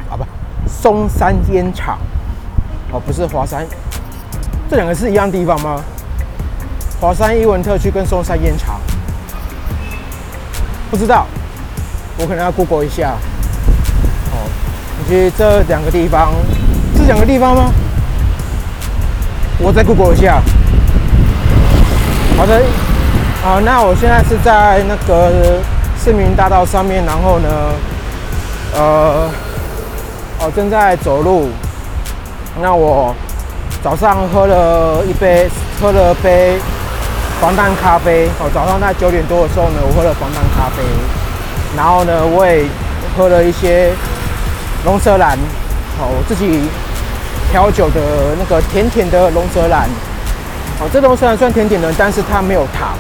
[0.10, 0.24] 啊，不，
[0.70, 1.98] 松山烟厂
[2.94, 3.68] 哦，不是华山，
[4.70, 5.84] 这两个是一样地方吗？
[7.02, 8.80] 华山艺文特区跟松山烟厂，
[10.90, 11.28] 不知道，
[12.18, 13.18] 我可能要 Google 一下。
[15.08, 16.34] 去，这两个地方
[16.96, 17.72] 是两个地方吗？
[19.60, 20.42] 我再 Google 一下。
[22.38, 22.62] 好的，
[23.44, 25.60] 好，那我现在是在那个
[26.04, 27.50] 市民大道上面，然后呢，
[28.74, 29.30] 呃，
[30.40, 31.50] 哦，正在走路。
[32.62, 33.16] 那我
[33.84, 35.48] 早上喝了一杯，
[35.80, 36.58] 喝了杯
[37.40, 38.28] 防弹咖啡。
[38.40, 40.82] 哦，早上在九点多的时候呢，我喝了防弹咖啡。
[41.78, 42.66] 然后呢，我也
[43.16, 43.92] 喝了一些
[44.86, 45.38] 龙舌兰。
[45.98, 46.62] 好，我自己。
[47.52, 48.00] 调酒的
[48.40, 49.82] 那个甜甜的龙舌兰，
[50.80, 52.94] 好，这龙舌兰算甜甜的，但是它没有糖，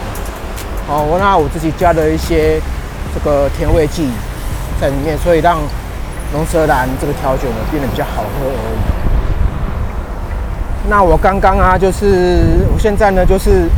[0.86, 2.60] 好，我那我自己加了一些
[3.14, 4.10] 这个甜味剂
[4.82, 5.58] 在里面，所以让
[6.34, 8.52] 龙舌兰这个调酒呢变得比较好喝。
[10.90, 13.70] 那我刚刚啊，就是我现在呢，就是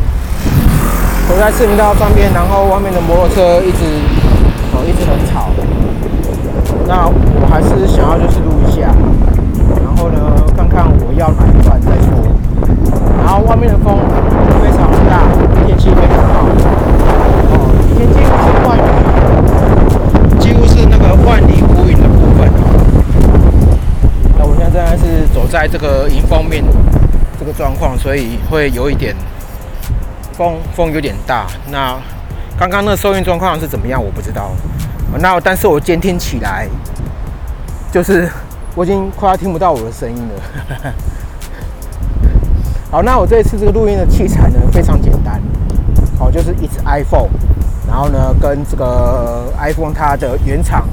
[1.29, 3.85] 走在市民道上面，然后外面的摩托车一直
[4.73, 5.51] 哦一直很吵，
[6.87, 7.05] 那
[7.53, 8.89] 还是想要就是录一下。
[9.85, 10.17] 然后呢，
[10.57, 12.09] 看看我要哪一段再说。
[13.23, 13.95] 然后外面的风
[14.59, 15.21] 非常大，
[15.63, 16.49] 天气非常好。
[17.53, 22.49] 哦，天几乎是万里，几乎是那个万里无云的部分。
[24.35, 26.63] 那我现在是走在这个迎风面
[27.39, 29.15] 这个状况，所以会有一点
[30.35, 31.45] 风，风有点大。
[31.71, 31.95] 那
[32.57, 34.03] 刚刚那收音状况是怎么样？
[34.03, 34.49] 我不知道。
[35.19, 36.67] 那但是我监听起来
[37.93, 38.29] 就是。
[38.75, 40.33] 我已经快要听不到我的声音了。
[42.89, 45.39] 好，那我这一次这个录音的器材呢非常简单，
[46.17, 47.29] 好，就是一只 iPhone，
[47.87, 50.87] 然后呢跟这个 iPhone 它的原厂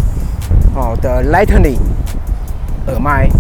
[0.75, 1.79] 哦的 Lightning
[2.89, 3.31] 耳麦，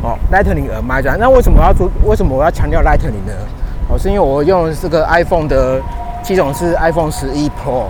[0.00, 1.18] 哦 Lightning 耳麦这样。
[1.18, 1.90] 那为什么我要做？
[2.04, 3.32] 为什么我要强调 Lightning 呢？
[3.88, 5.82] 哦，是因为我用这个 iPhone 的
[6.22, 7.86] 机种是 iPhone 十一 Pro，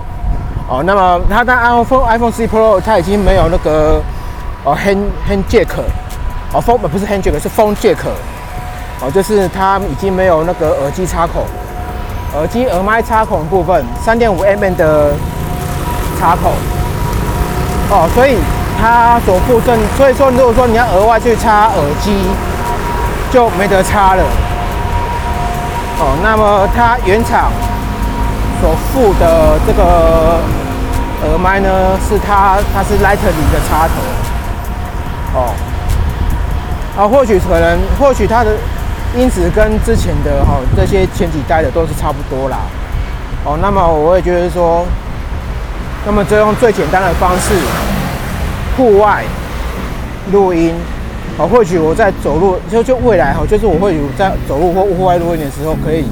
[0.71, 4.01] 哦，那么它的 iPhone iPhone 十一 Pro 它已经没有那个。
[4.69, 5.67] 哦，hand hand jack，
[6.53, 7.97] 哦，，phone 不是 hand jack，是 phone jack，
[9.01, 11.43] 哦，就是它已经没有那个耳机插孔，
[12.37, 15.15] 耳机耳麦插孔部分，三点五 mm 的
[16.21, 16.53] 插孔，
[17.89, 18.37] 哦，所以
[18.79, 22.13] 它所附赠，所以说如果说你要额外去插耳机，
[23.33, 24.23] 就没得插了，
[25.99, 27.51] 哦，那么它原厂
[28.61, 30.41] 所附的这个
[31.25, 34.28] 耳麦呢，是它它是 Lightning 的插头。
[35.35, 35.53] 哦，
[36.97, 38.57] 啊，或许可能，或许它的
[39.17, 42.59] 音质跟之前的哈这些前几代的都是差不多啦。
[43.45, 44.85] 哦，那么我也觉得说，
[46.05, 47.55] 那么就用最简单的方式，
[48.77, 49.25] 户外
[50.33, 50.75] 录音。
[51.39, 56.05] 哦，或许我在走路，就就未来哈，就是我会有在走路或户外录音的时候，可以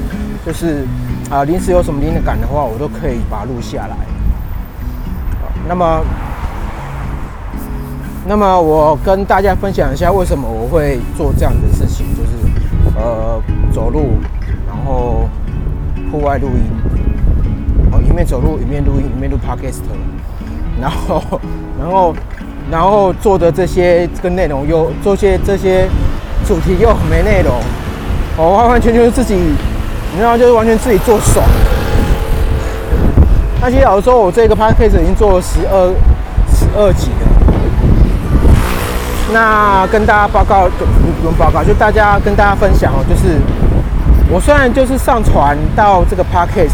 [0.45, 0.85] 就是
[1.29, 3.97] 啊，临时有什么灵感的话，我都可以把它录下来。
[5.67, 5.99] 那么，
[8.27, 12.31] 那么我跟大家分享一下为什么我会做这样的事情，就是
[12.97, 13.41] 呃，
[13.73, 14.17] 走路，
[14.67, 15.29] 然后
[16.11, 16.63] 户外录音，
[17.91, 19.79] 哦，一面走路一面录音，一面录 podcast，
[20.81, 21.39] 然后，
[21.79, 22.13] 然后。
[22.69, 25.87] 然后做的这些这个内容又做些这些
[26.45, 27.53] 主题又没内容，
[28.35, 31.45] 我完完全全是自己，你知道就是完全自己做爽。
[33.61, 35.87] 那其实有的时候我这个 podcast 已经做了十二
[36.49, 37.26] 十二集了。
[39.33, 43.39] 那跟大家报告就不用报告，就大家跟大家分享哦，就是
[44.29, 46.71] 我虽然就是上传到这个 podcast，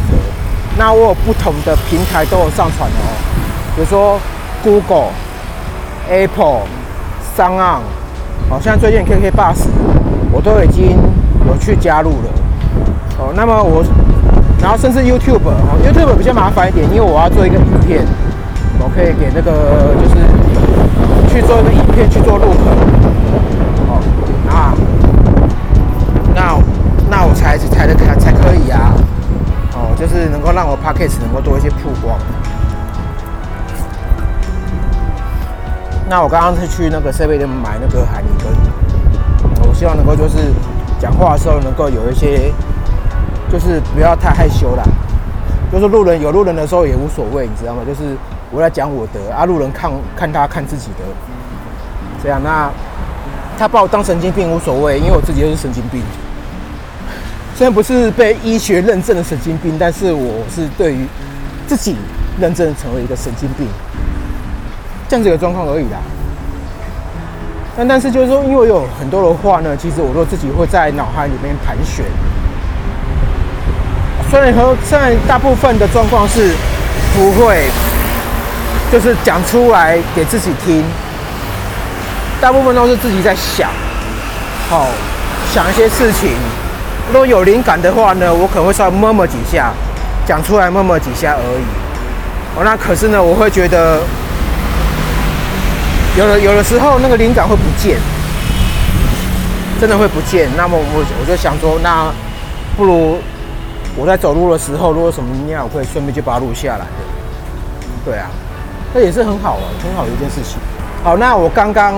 [0.78, 3.06] 那我有不同的平台都有上传哦，
[3.76, 4.20] 比如说
[4.64, 5.12] Google。
[6.10, 6.64] Apple、
[7.34, 7.80] 商岸，
[8.50, 9.66] 好像最近 KK Bus
[10.34, 10.98] 我都已经
[11.48, 12.30] 有去加入了。
[13.18, 13.82] 哦，那么我，
[14.62, 18.06] 然后甚至 YouTube 哦，YouTube 比较麻烦一点，因为我要做一个影片，
[18.80, 20.16] 我可以给那个就是
[21.34, 22.70] 去做一个影片去做录口。
[23.90, 24.00] 哦，
[24.46, 24.72] 那
[26.36, 26.60] 那
[27.10, 28.94] 那我才才的才才可以啊。
[29.74, 32.20] 哦，就是能够让我 Podcast 能够多一些曝光。
[36.08, 38.48] 那我刚刚是去那个设备店买那个海尼根，
[39.68, 40.38] 我希望能够就是
[41.00, 42.54] 讲话的时候能够有一些，
[43.52, 44.84] 就是不要太害羞啦，
[45.72, 47.82] 就是路人有路人的时候也无所谓，你知道吗？
[47.88, 48.16] 就是
[48.54, 51.04] 我在讲我的啊，路人看看他看自己的，
[52.24, 52.70] 这样那
[53.58, 56.02] 他把我当神经病无所谓，因为我自己就是神经病，
[57.56, 61.08] 虽然不是被医学认证的神经病，但是我是对于
[61.66, 61.96] 自己
[62.40, 63.68] 认证成为一个神经病。
[65.10, 66.00] 这样子的状况而已啦。
[67.76, 72.06] 但但是就是说，因为有很多的话呢，其实我都自己会在脑海里面盘旋。
[74.30, 76.54] 虽然和虽然大部分的状况是
[77.16, 77.68] 不会，
[78.94, 80.84] 就是讲出来给自己听，
[82.40, 83.72] 大部分都是自己在想，
[84.70, 84.86] 好
[85.52, 86.30] 想一些事情。
[87.12, 89.74] 如果有灵感的话呢，我可能会稍微摸摸几下，
[90.28, 91.64] 讲出来摸摸几下而已。
[92.56, 94.00] 哦，那可是呢，我会觉得。
[96.16, 97.98] 有的有的时候那个灵感会不见，
[99.82, 100.48] 真的会不见。
[100.56, 102.14] 那么我我就想说，那
[102.78, 103.18] 不如
[103.96, 106.86] 我在走路的时候，如果什么灵感，我可以顺便就把它录下来。
[108.06, 108.30] 对啊，
[108.94, 110.58] 这也是很好啊，很好的一件事情。
[111.04, 111.96] 好，那我刚刚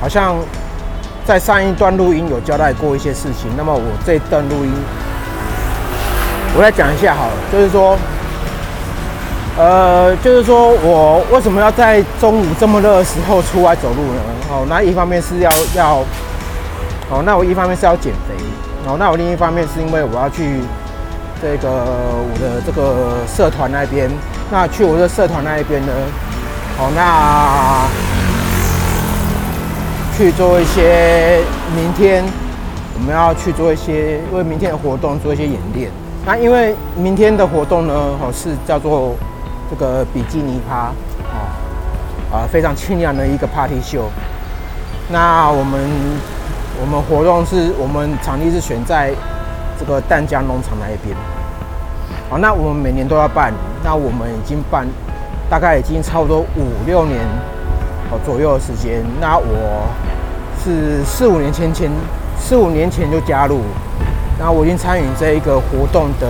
[0.00, 0.36] 好像
[1.24, 4.72] 在上一段录音有交代过一些事情，那么我这段录音
[6.56, 7.96] 我来讲一下好了，就是说。
[9.58, 14.22] 呃，就是说我为什么要在中午这么热的时候出来走路呢？
[14.48, 15.96] 哦，那一方面是要要，
[17.10, 18.34] 哦，那我一方面是要减肥，
[18.86, 20.60] 哦，那我另一方面是因为我要去
[21.42, 24.08] 这个我的这个社团那边，
[24.50, 25.92] 那去我的社团那一边呢，
[26.78, 27.86] 哦，那
[30.16, 31.40] 去做一些
[31.76, 32.24] 明天
[32.94, 35.90] 我们要去做一些为明天的活动做一些演练。
[36.26, 39.14] 那因为明天的活动呢，哦，是叫做。
[39.72, 40.88] 这个比基尼趴，
[41.30, 41.46] 哦，
[42.32, 44.10] 啊，非常清凉的一个 party 秀。
[45.08, 45.80] 那我们
[46.80, 49.12] 我们活动是我们场地是选在
[49.78, 51.16] 这个淡江农场那一边。
[52.30, 54.86] 好，那我们每年都要办，那我们已经办
[55.50, 57.18] 大概已经差不多五六年
[58.08, 59.04] 哦左右的时间。
[59.20, 59.84] 那我
[60.62, 61.90] 是四五年前前
[62.38, 63.62] 四五年前就加入，
[64.38, 66.26] 那我已经参与这一个活动的。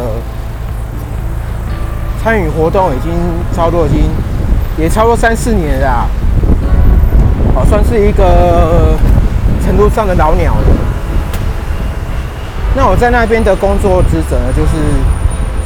[2.22, 3.12] 参与活动已经
[3.55, 4.11] 差不多已经
[4.78, 6.07] 也差不多三四年了，
[7.55, 8.96] 哦，算是一个
[9.64, 10.66] 程度上的老鸟了。
[12.74, 14.76] 那我在那边的工作职责呢，就是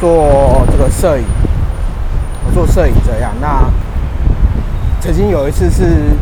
[0.04, 1.24] 做这个摄影，
[2.44, 3.32] 我做摄影这样。
[3.40, 3.64] 那
[5.00, 6.12] 曾经有一次是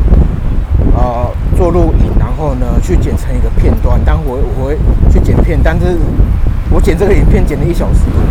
[0.94, 4.78] 呃做录影，然后呢去剪成一个片段，但我我会
[5.10, 5.98] 去剪片，但是
[6.70, 8.22] 我剪这个影片剪了一小时多。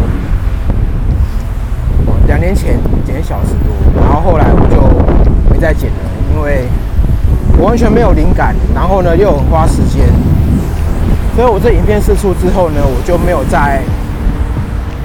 [2.27, 4.81] 两年前剪一小时多，然后后来我就
[5.53, 5.97] 没再剪了，
[6.33, 6.69] 因为
[7.57, 10.07] 我完全没有灵感，然后呢又很花时间，
[11.35, 13.81] 所以我这影片试出之后呢，我就没有再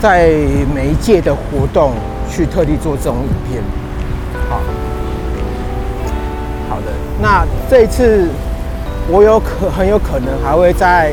[0.00, 0.28] 在
[0.74, 1.92] 每一届的活动
[2.30, 3.62] 去特地做这种影片。
[4.48, 4.60] 好，
[6.68, 8.28] 好的，那这一次
[9.08, 11.12] 我有可很有可能还会在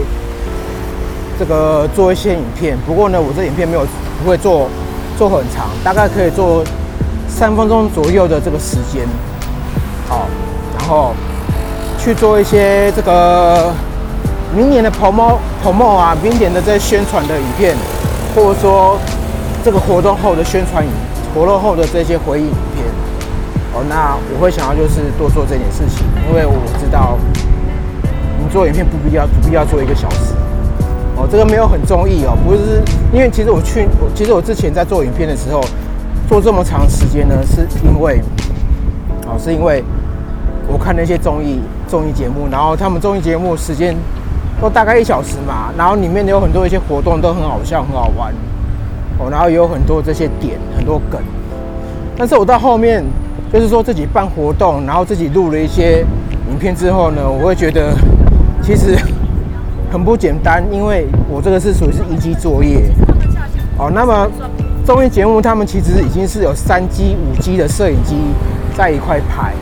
[1.40, 3.86] 这个做一些影片，不过呢，我这影片没有
[4.24, 4.70] 不会做。
[5.16, 6.64] 做很长，大概可以做
[7.30, 9.06] 三分钟左右的这个时间，
[10.10, 10.26] 好，
[10.76, 11.14] 然后
[12.00, 13.72] 去做一些这个
[14.56, 17.76] 明年的 promo promo 啊，明年的这宣传的影片，
[18.36, 18.98] 或者说
[19.64, 20.92] 这个活动后的宣传影，
[21.34, 22.86] 活动后的这些回应影片。
[23.74, 27.18] 哦，那我会想要就是多做这件事情，因为我知道
[28.40, 30.34] 你做影片不必要不必要做一个小时。
[31.16, 32.82] 哦，这个没有很中意哦，不是
[33.14, 35.64] 因为其实我去，其实我之前在做影片的时候
[36.28, 38.20] 做这么长时间呢，是因为
[39.28, 39.84] 哦，是因为
[40.68, 43.96] 我看那些综艺综艺节目，然后他们综艺节目时间
[44.64, 48.34] 都大概一小时嘛，然后里面有很多一些活动都很好笑很好玩
[49.20, 51.22] 哦，然后也有很多这些点很多梗，
[52.18, 53.04] 但是我到后面。
[53.52, 56.04] 就是说自己办活动，然后自己录了一些
[56.50, 57.94] 影片之后呢，我会觉得
[58.64, 58.98] 其实
[59.92, 62.90] 很不简单，因为我这个是属于是一机作业。
[63.78, 64.28] 哦，那么
[64.84, 68.16] 综艺节目他们其实已经是有三机、五机的摄影机
[68.76, 69.54] 在一块拍，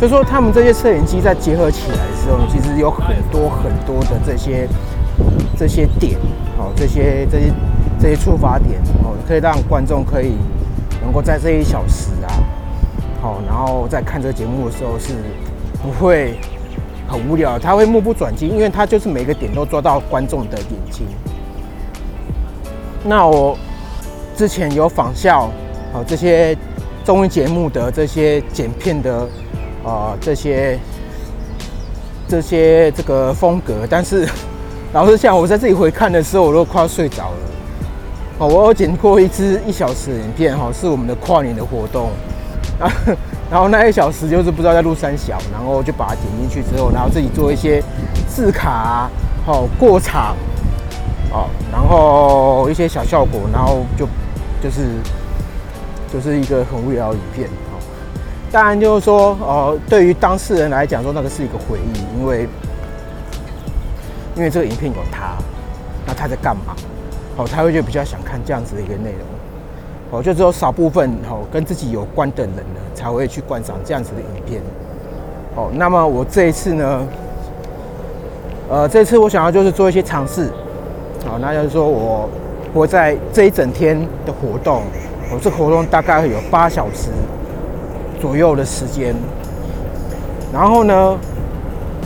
[0.00, 4.66] 所以说他们这些摄影机在结合起来的时候，其实有很多很多的这些
[5.58, 6.18] 这些点，
[6.56, 7.52] 哦，这些这些
[8.00, 10.38] 这些触发点，哦，可以让观众可以
[11.02, 12.32] 能够在这一小时啊。
[13.20, 15.12] 好，然后在看这个节目的时候是
[15.82, 16.40] 不会
[17.06, 21.06] 很无聊，他会目不转睛，因为他就是每个点都抓到观众的眼睛。
[23.04, 23.54] 那我
[24.34, 25.50] 之前有仿效
[25.92, 26.56] 好这些
[27.04, 29.28] 综艺节目的这些剪片的
[29.84, 30.78] 啊这些
[32.28, 34.28] 这些这个风格，但是
[34.92, 37.36] 老实讲，我在这里回看的时候，我都快要睡着了。
[38.38, 42.10] 哦，我有剪过一支一小时影片，哈，是我们的跨年的活动。
[43.50, 47.82] 然后那一小时就是不知道在录三小，然后就把它点进去之后，然后自己做一些
[48.28, 49.10] 字卡，
[49.44, 50.34] 好过场，
[51.32, 54.06] 哦，然后一些小效果，然后就
[54.62, 54.86] 就是
[56.12, 57.48] 就是一个很无聊的影片，
[58.52, 62.48] 当然就是说，哦，对于当事人来讲说那个是一个回忆，因为
[64.34, 65.36] 因为这个影片有他，
[66.06, 66.74] 那他在干嘛？
[67.36, 69.20] 哦，他会就比较想看这样子的一个内容。
[70.10, 74.60] 哦，就只有少部分哦跟自己有关的人呢，才会去观赏这样子的影片。
[75.54, 77.06] 哦，那么我这一次呢，
[78.68, 80.50] 呃，这次我想要就是做一些尝试。
[81.24, 82.28] 好，那就是说我
[82.72, 83.96] 我在这一整天
[84.26, 84.82] 的活动，
[85.32, 87.10] 我这活动大概有八小时
[88.20, 89.14] 左右的时间。
[90.52, 91.18] 然后呢，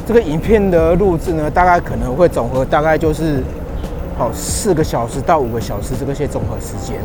[0.07, 3.43] 这个影片的录制呢，大概可能会总和大概就是
[4.17, 6.97] 好四个小时到五个小时这个些总和时间。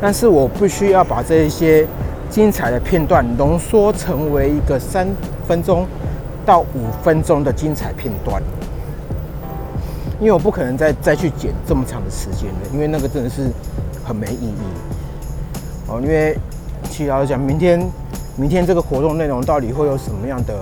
[0.00, 1.86] 但是我必须要把这一些
[2.30, 5.06] 精彩的片段浓缩成为一个三
[5.46, 5.86] 分钟
[6.46, 8.42] 到五分钟的精彩片段，
[10.18, 13.50] 因为我不可能再再去剪这么长的时间了，因为那个真的是
[14.02, 14.54] 很没意义。
[15.88, 16.34] 哦，因为
[16.88, 17.78] 其实老实讲，明天
[18.40, 20.54] 明天这个活动内容到底会有什么样的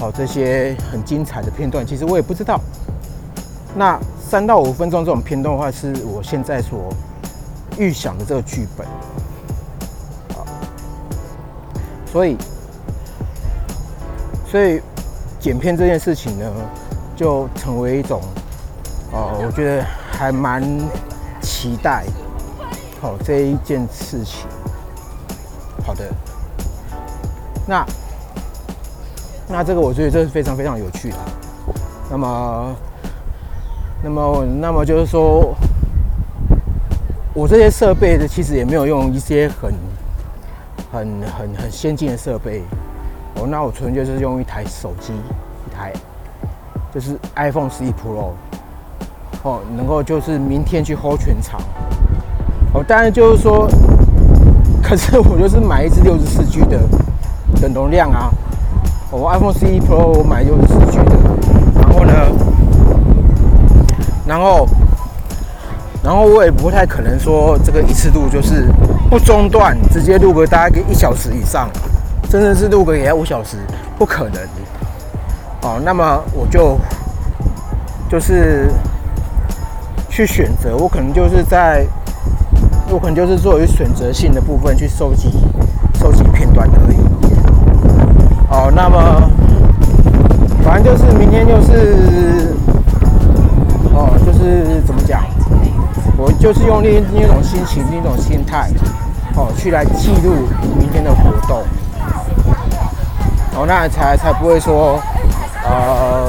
[0.00, 2.60] 哦这些很精彩的片段，其实我也不知道。
[3.74, 6.92] 那三到五分钟这种片段的话，是我现在所。
[7.76, 8.84] 预想的这个剧本，
[10.36, 10.42] 啊，
[12.10, 12.36] 所以，
[14.50, 14.82] 所以
[15.38, 16.52] 剪片这件事情呢，
[17.14, 18.20] 就成为一种，
[19.12, 20.60] 哦，我觉得还蛮
[21.40, 22.04] 期待，
[23.00, 24.48] 好这一件事情。
[25.86, 26.12] 好的，
[27.68, 27.86] 那，
[29.46, 31.16] 那这个我觉得这是非常非常有趣的。
[32.10, 32.76] 那么，
[34.02, 35.54] 那么，那么就是说。
[37.34, 39.72] 我这些设备的其实也没有用一些很、
[40.90, 41.08] 很、
[41.38, 42.64] 很、很先进的设备，
[43.36, 45.92] 哦，那我纯就是用一台手机，一台
[46.92, 48.32] 就是 iPhone 十一 Pro，
[49.44, 51.60] 哦，能够就是明天去 hold 全场，
[52.74, 53.68] 哦，当然就是说，
[54.82, 56.80] 可是我就是买一支六十四 G 的
[57.60, 58.30] 的容量啊，
[59.10, 61.16] 我 iPhone 十一 Pro 我买就是四 G 的，
[61.80, 62.12] 然后呢，
[64.26, 64.68] 然后。
[66.00, 68.68] 然后我也不太可能说这个一次录就是
[69.10, 71.68] 不中断，直接录个大概一小时以上，
[72.30, 73.56] 真的是录个也要五小时，
[73.98, 74.40] 不可能。
[75.62, 76.78] 哦，那么我就
[78.08, 78.70] 就是
[80.08, 81.84] 去选择，我可能就是在，
[82.90, 85.32] 我可能就是作为选择性的部分去收集
[85.94, 86.87] 收集片段而
[88.74, 89.30] 那么
[90.64, 92.54] 反正就是明天就是，
[93.92, 95.22] 哦，就是怎么讲？
[96.16, 98.68] 我就是用另另一种心情、另一种心态，
[99.36, 100.48] 哦，去来记录
[100.78, 101.62] 明天的活动，
[103.56, 105.00] 哦，那才才不会说，
[105.64, 106.28] 呃，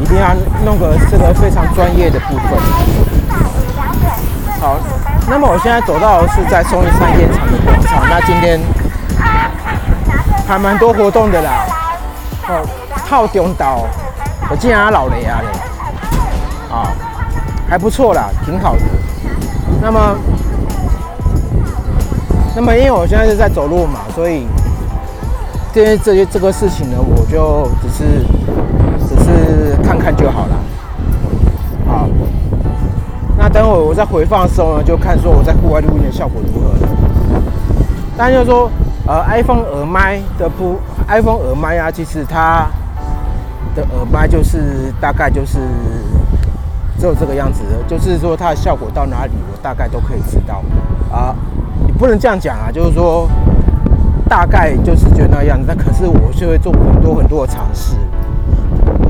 [0.00, 0.34] 一定要
[0.64, 2.58] 弄个这个非常专业的部分。
[4.60, 4.78] 好。
[5.28, 8.60] 那么我现在走到是在松义山电厂的广场，那今天
[10.46, 11.66] 还蛮多活动的啦。
[12.48, 12.62] 哦，
[13.08, 13.84] 套中岛，
[14.48, 15.48] 我竟然老雷啊嘞，
[16.72, 16.86] 啊，
[17.68, 18.82] 还不错啦，挺好的。
[19.82, 20.16] 那么，
[22.54, 24.46] 那么因为我现在是在走路嘛，所以
[25.72, 28.24] 这些这些这个事情呢，我就只是
[29.08, 30.56] 只是看看就好了。
[31.88, 32.08] 好，
[33.36, 36.70] 那等会我在回放的时候呢，就看说我在户外录音的效果如何。
[38.16, 38.70] 当然就是说，
[39.06, 40.76] 呃，iPhone 耳麦的不
[41.06, 42.66] ，iPhone 耳麦啊，其实它
[43.74, 45.58] 的耳麦就是大概就是
[46.98, 50.60] 只有这个样子的，就是说它的效果到哪里，我大概都可以知道。
[51.12, 51.34] 啊，
[51.86, 53.28] 你不能这样讲啊，就是说
[54.28, 57.94] 大概就是觉得那样子，那可是我就会做很多很多的尝试。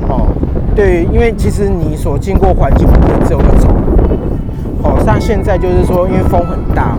[0.08, 0.28] 哦，
[0.74, 3.74] 对，因为其实你所经过环境不只有那种。
[4.82, 6.98] 哦，像现在就是说，因为风很大，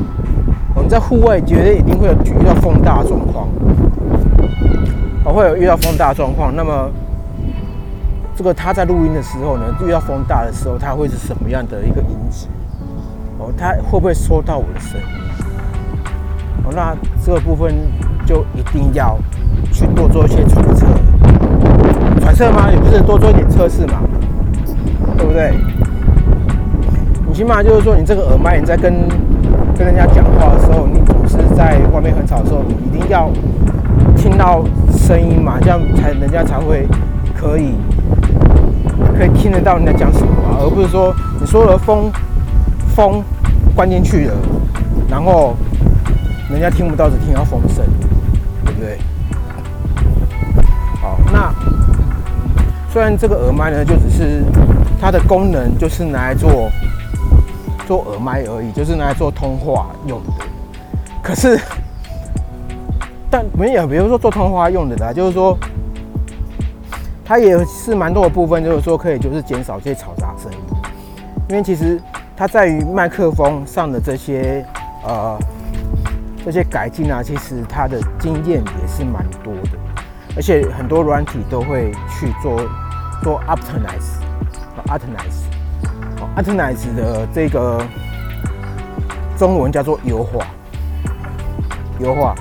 [0.88, 3.50] 你在户外绝对一定会有遇到风大状况，
[5.26, 6.56] 哦，会有遇到风大状况。
[6.56, 6.90] 那么，
[8.38, 12.48] 这个他在录音的时候呢，遇到风大的时候，他会是什么样的一个音质？
[13.38, 15.08] 哦，他会不会收到我的声音？
[16.64, 17.76] 哦，那这个部分
[18.26, 19.18] 就一定要
[19.74, 20.86] 去多做一些揣测，
[22.22, 22.72] 揣测吗？
[22.72, 24.00] 也不是多做一点测试嘛，
[25.18, 25.54] 对不对？
[27.28, 28.94] 你起码就是说，你这个耳麦，你在跟
[29.78, 33.30] 跟人家讲话的时候，你总是在外面很吵的时候，你一定要
[34.18, 36.88] 听到声音嘛，这样才人家才会
[37.36, 37.76] 可以
[39.16, 42.12] 可以听得到你在讲什么，而不是说你说了风
[42.96, 43.24] 风
[43.76, 44.34] 关进去了，
[45.08, 45.56] 然后
[46.50, 47.86] 人家听不到，只听到风声，
[48.66, 48.98] 对不对？
[51.00, 51.54] 好，那
[52.92, 54.44] 虽然这个耳麦呢，就只是
[55.00, 56.72] 它的功能就是拿来做。
[57.88, 60.30] 做耳麦而已，就是拿来做通话用的。
[61.24, 61.58] 可是，
[63.32, 65.58] 但没有，比如说做通话用的啦，就是说，
[67.24, 70.58] 它也是蛮多的部分，就是说可以就是减少这些嘈杂声音。
[71.50, 71.98] 因为其实
[72.36, 74.66] 它在于麦克风上的这些
[75.06, 75.40] 呃
[76.44, 79.78] 这些改进啊，其实它的经验也是蛮多的，
[80.36, 82.60] 而且很多软体都会去做
[83.24, 85.37] 做 optimize，optimize。
[86.38, 87.84] A t e n i z e 的这个
[89.36, 90.46] 中文叫做油化，
[92.00, 92.36] 优化。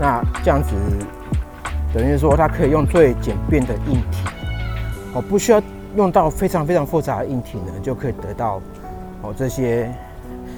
[0.00, 0.74] 那这样子
[1.92, 4.24] 等于说它可以用最简便的硬体，
[5.12, 5.62] 哦，不需要
[5.94, 8.58] 用到非常非常复杂的硬体呢，就可以得到
[9.20, 9.92] 哦这些，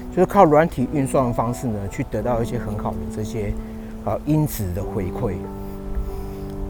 [0.09, 3.53] 就是靠软体运算的方式呢，去得到一些很好的这些
[4.05, 5.33] 呃因子的回馈。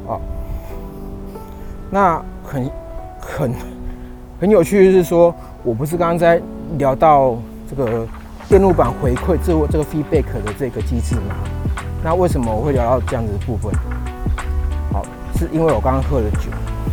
[0.08, 0.20] 哦，
[1.92, 2.68] 那很
[3.22, 3.54] 很。
[4.40, 6.42] 很有趣的是说，我不是刚刚在
[6.78, 7.38] 聊到
[7.70, 8.06] 这个
[8.50, 11.36] 电路板回馈自我这个 feedback 的这个机制吗？
[12.04, 13.72] 那为什么我会聊到这样子的部分？
[14.92, 15.02] 好，
[15.38, 16.50] 是因为我刚刚喝了酒，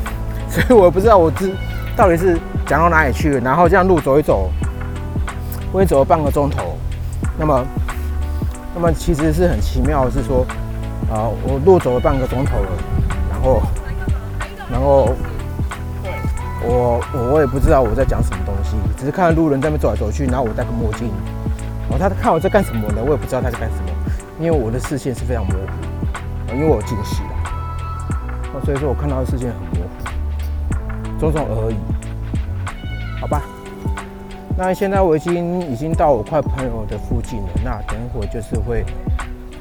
[0.49, 1.49] 所以我不知道我这
[1.97, 3.41] 到底是讲到哪里去了。
[3.41, 4.49] 然后这样路走一走，
[5.72, 6.76] 我也走了半个钟头。
[7.36, 7.66] 那么，
[8.74, 10.47] 那么其实是很奇妙是说，
[11.11, 12.70] 啊，我路走了半个钟头了，
[13.32, 13.62] 然后，
[14.70, 15.09] 然后。
[16.63, 21.09] 我我我也不知道我在讲什么东西，只是看到路人在那边走来走去，然后我戴个墨镜，
[21.89, 23.03] 哦，他在看我在干什么呢？
[23.03, 23.91] 我也不知道他在干什么，
[24.39, 27.31] 因为我的视线是非常模糊，因为我有近视了，
[28.55, 31.77] 哦，所以说我看到的视线很模糊，种种而已，
[33.21, 33.43] 好吧。
[34.59, 38.85] 那现在我已经已经到我快朋友的附近了，那等会就是会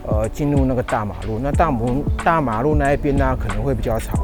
[0.06, 1.80] 呃进入那个大马路，那大马
[2.26, 4.20] 大马路那一边呢可能会比较吵。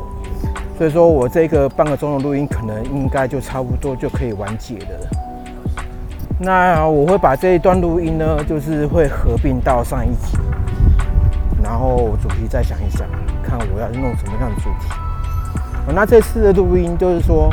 [0.77, 5.09] 所以说我这个半个钟的录音，可能应该就差不多就可以完结了。
[6.37, 10.37] 那我会把这一段录音呢，就是会合并到上一集，
[11.63, 13.07] 然后主题再想一想，
[13.41, 14.89] 看我要弄什么样的主题。
[15.93, 17.49] 那这次的录音就是说，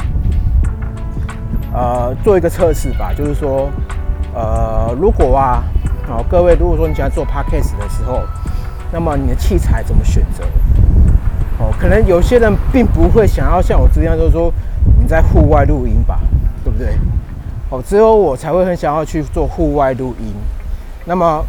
[1.73, 3.68] 呃，做一个测试吧，就是说，
[4.35, 5.62] 呃，如果啊，
[6.09, 8.23] 好，各位，如果说你想要做 podcast 的时候，
[8.91, 10.43] 那么你的器材怎么选择？
[11.62, 14.52] 哦，可能有些人并不会想要像我这样，就是说
[14.98, 16.18] 你在户外录音吧，
[16.64, 16.98] 对不对？
[17.70, 20.34] 哦，只有我才会很想要去做户外录音。
[21.04, 21.44] 那么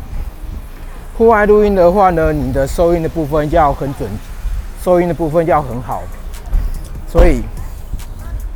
[1.18, 4.08] 户外录音的话呢，你的收音的部分要很准，
[4.84, 6.04] 收音的部分要很好。
[7.08, 7.42] 所以，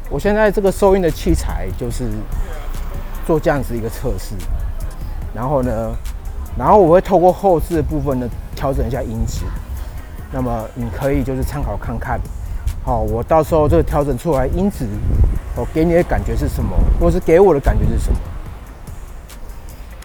[0.10, 2.06] 我现在这个收音的器材就是
[3.26, 4.36] 做这样子一个测试。
[5.34, 5.92] 然后呢，
[6.56, 9.42] 然后我会透过后置的部分呢，调整一下音质。
[10.32, 12.20] 那么你可以就是参考看看，
[12.84, 14.86] 好，我到时候这个调整出来音质，
[15.56, 18.20] 我给你的感觉是什么，或是给我的感觉是什么？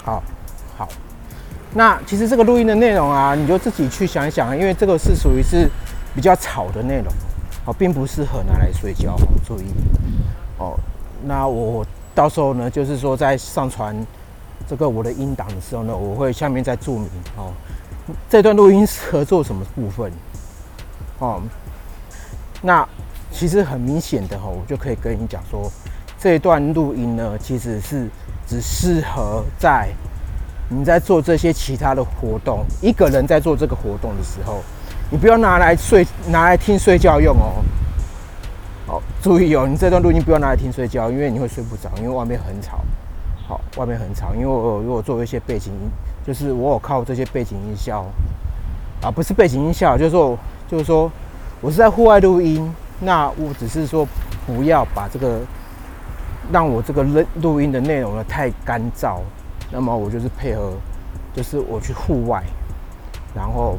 [0.04, 0.22] 好，
[0.76, 0.88] 好。
[1.74, 5.70] 那其实这个录音的内容啊，你就自己去想一想，因为这个是属于是
[6.14, 7.06] 比较吵的内容，
[7.64, 9.16] 哦，并不适合拿来睡觉，
[9.46, 9.64] 注意。
[10.58, 10.78] 哦，
[11.24, 13.96] 那我到时候呢，就是说在上传
[14.68, 17.50] 这个我的音档的时候呢，我会下面再注明哦，
[18.28, 20.12] 这段录音适合做什么部分。
[21.18, 21.40] 哦，
[22.60, 22.88] 那
[23.30, 25.70] 其实很明显的哈，我就可以跟你讲说，
[26.18, 28.08] 这段录音呢，其实是
[28.46, 29.88] 只适合在。
[30.68, 34.62] 你在做这些其他的活动，一个人在做这个活动的时候，
[35.10, 37.62] 你不要拿来睡，拿来听睡觉用哦。
[38.86, 42.80] 好，注意哦，你这段录音不要拿来听睡觉，因为你会睡不着，因为外面很吵。
[43.46, 45.90] 好，外面很吵，因为我如果做一些背景音，
[46.26, 48.04] 就是我有靠这些背景音效
[49.02, 51.10] 啊，不是背景音效，就是说，就是说
[51.60, 54.06] 我是在户外录音，那我只是说
[54.46, 55.40] 不要把这个
[56.52, 59.18] 让我这个录录音的内容呢太干燥。
[59.72, 60.74] 那么我就是配合，
[61.34, 62.42] 就是我去户外，
[63.34, 63.78] 然后，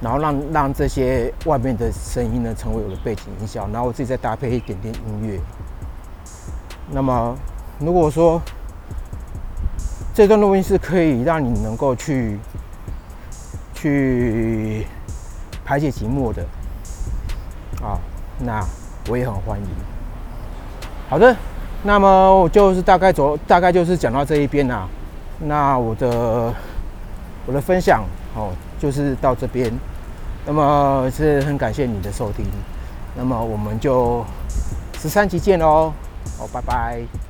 [0.00, 5.40] 然后让让这些外面的声音呢成为我的背景音效，然后我自己再搭配一点点音乐。
[6.92, 7.36] 那么
[7.80, 8.40] 如果说
[10.16, 12.38] 这段录音是可以让你能够去
[13.74, 14.86] 去
[15.62, 16.42] 排解寂寞的，
[17.84, 18.00] 啊，
[18.38, 18.66] 那
[19.10, 19.66] 我也很欢迎。
[21.10, 21.36] 好的。
[21.82, 24.88] 那么我就是大概走，大概就是讲到这一边啦。
[25.38, 26.50] 那我的
[27.44, 28.02] 我的分享
[28.34, 29.70] 哦，就是到这边。
[30.46, 32.46] 那么是很感谢你的收听。
[33.14, 34.24] 那么我们就
[34.98, 35.92] 十三集见喽。
[36.38, 37.25] 好，拜拜。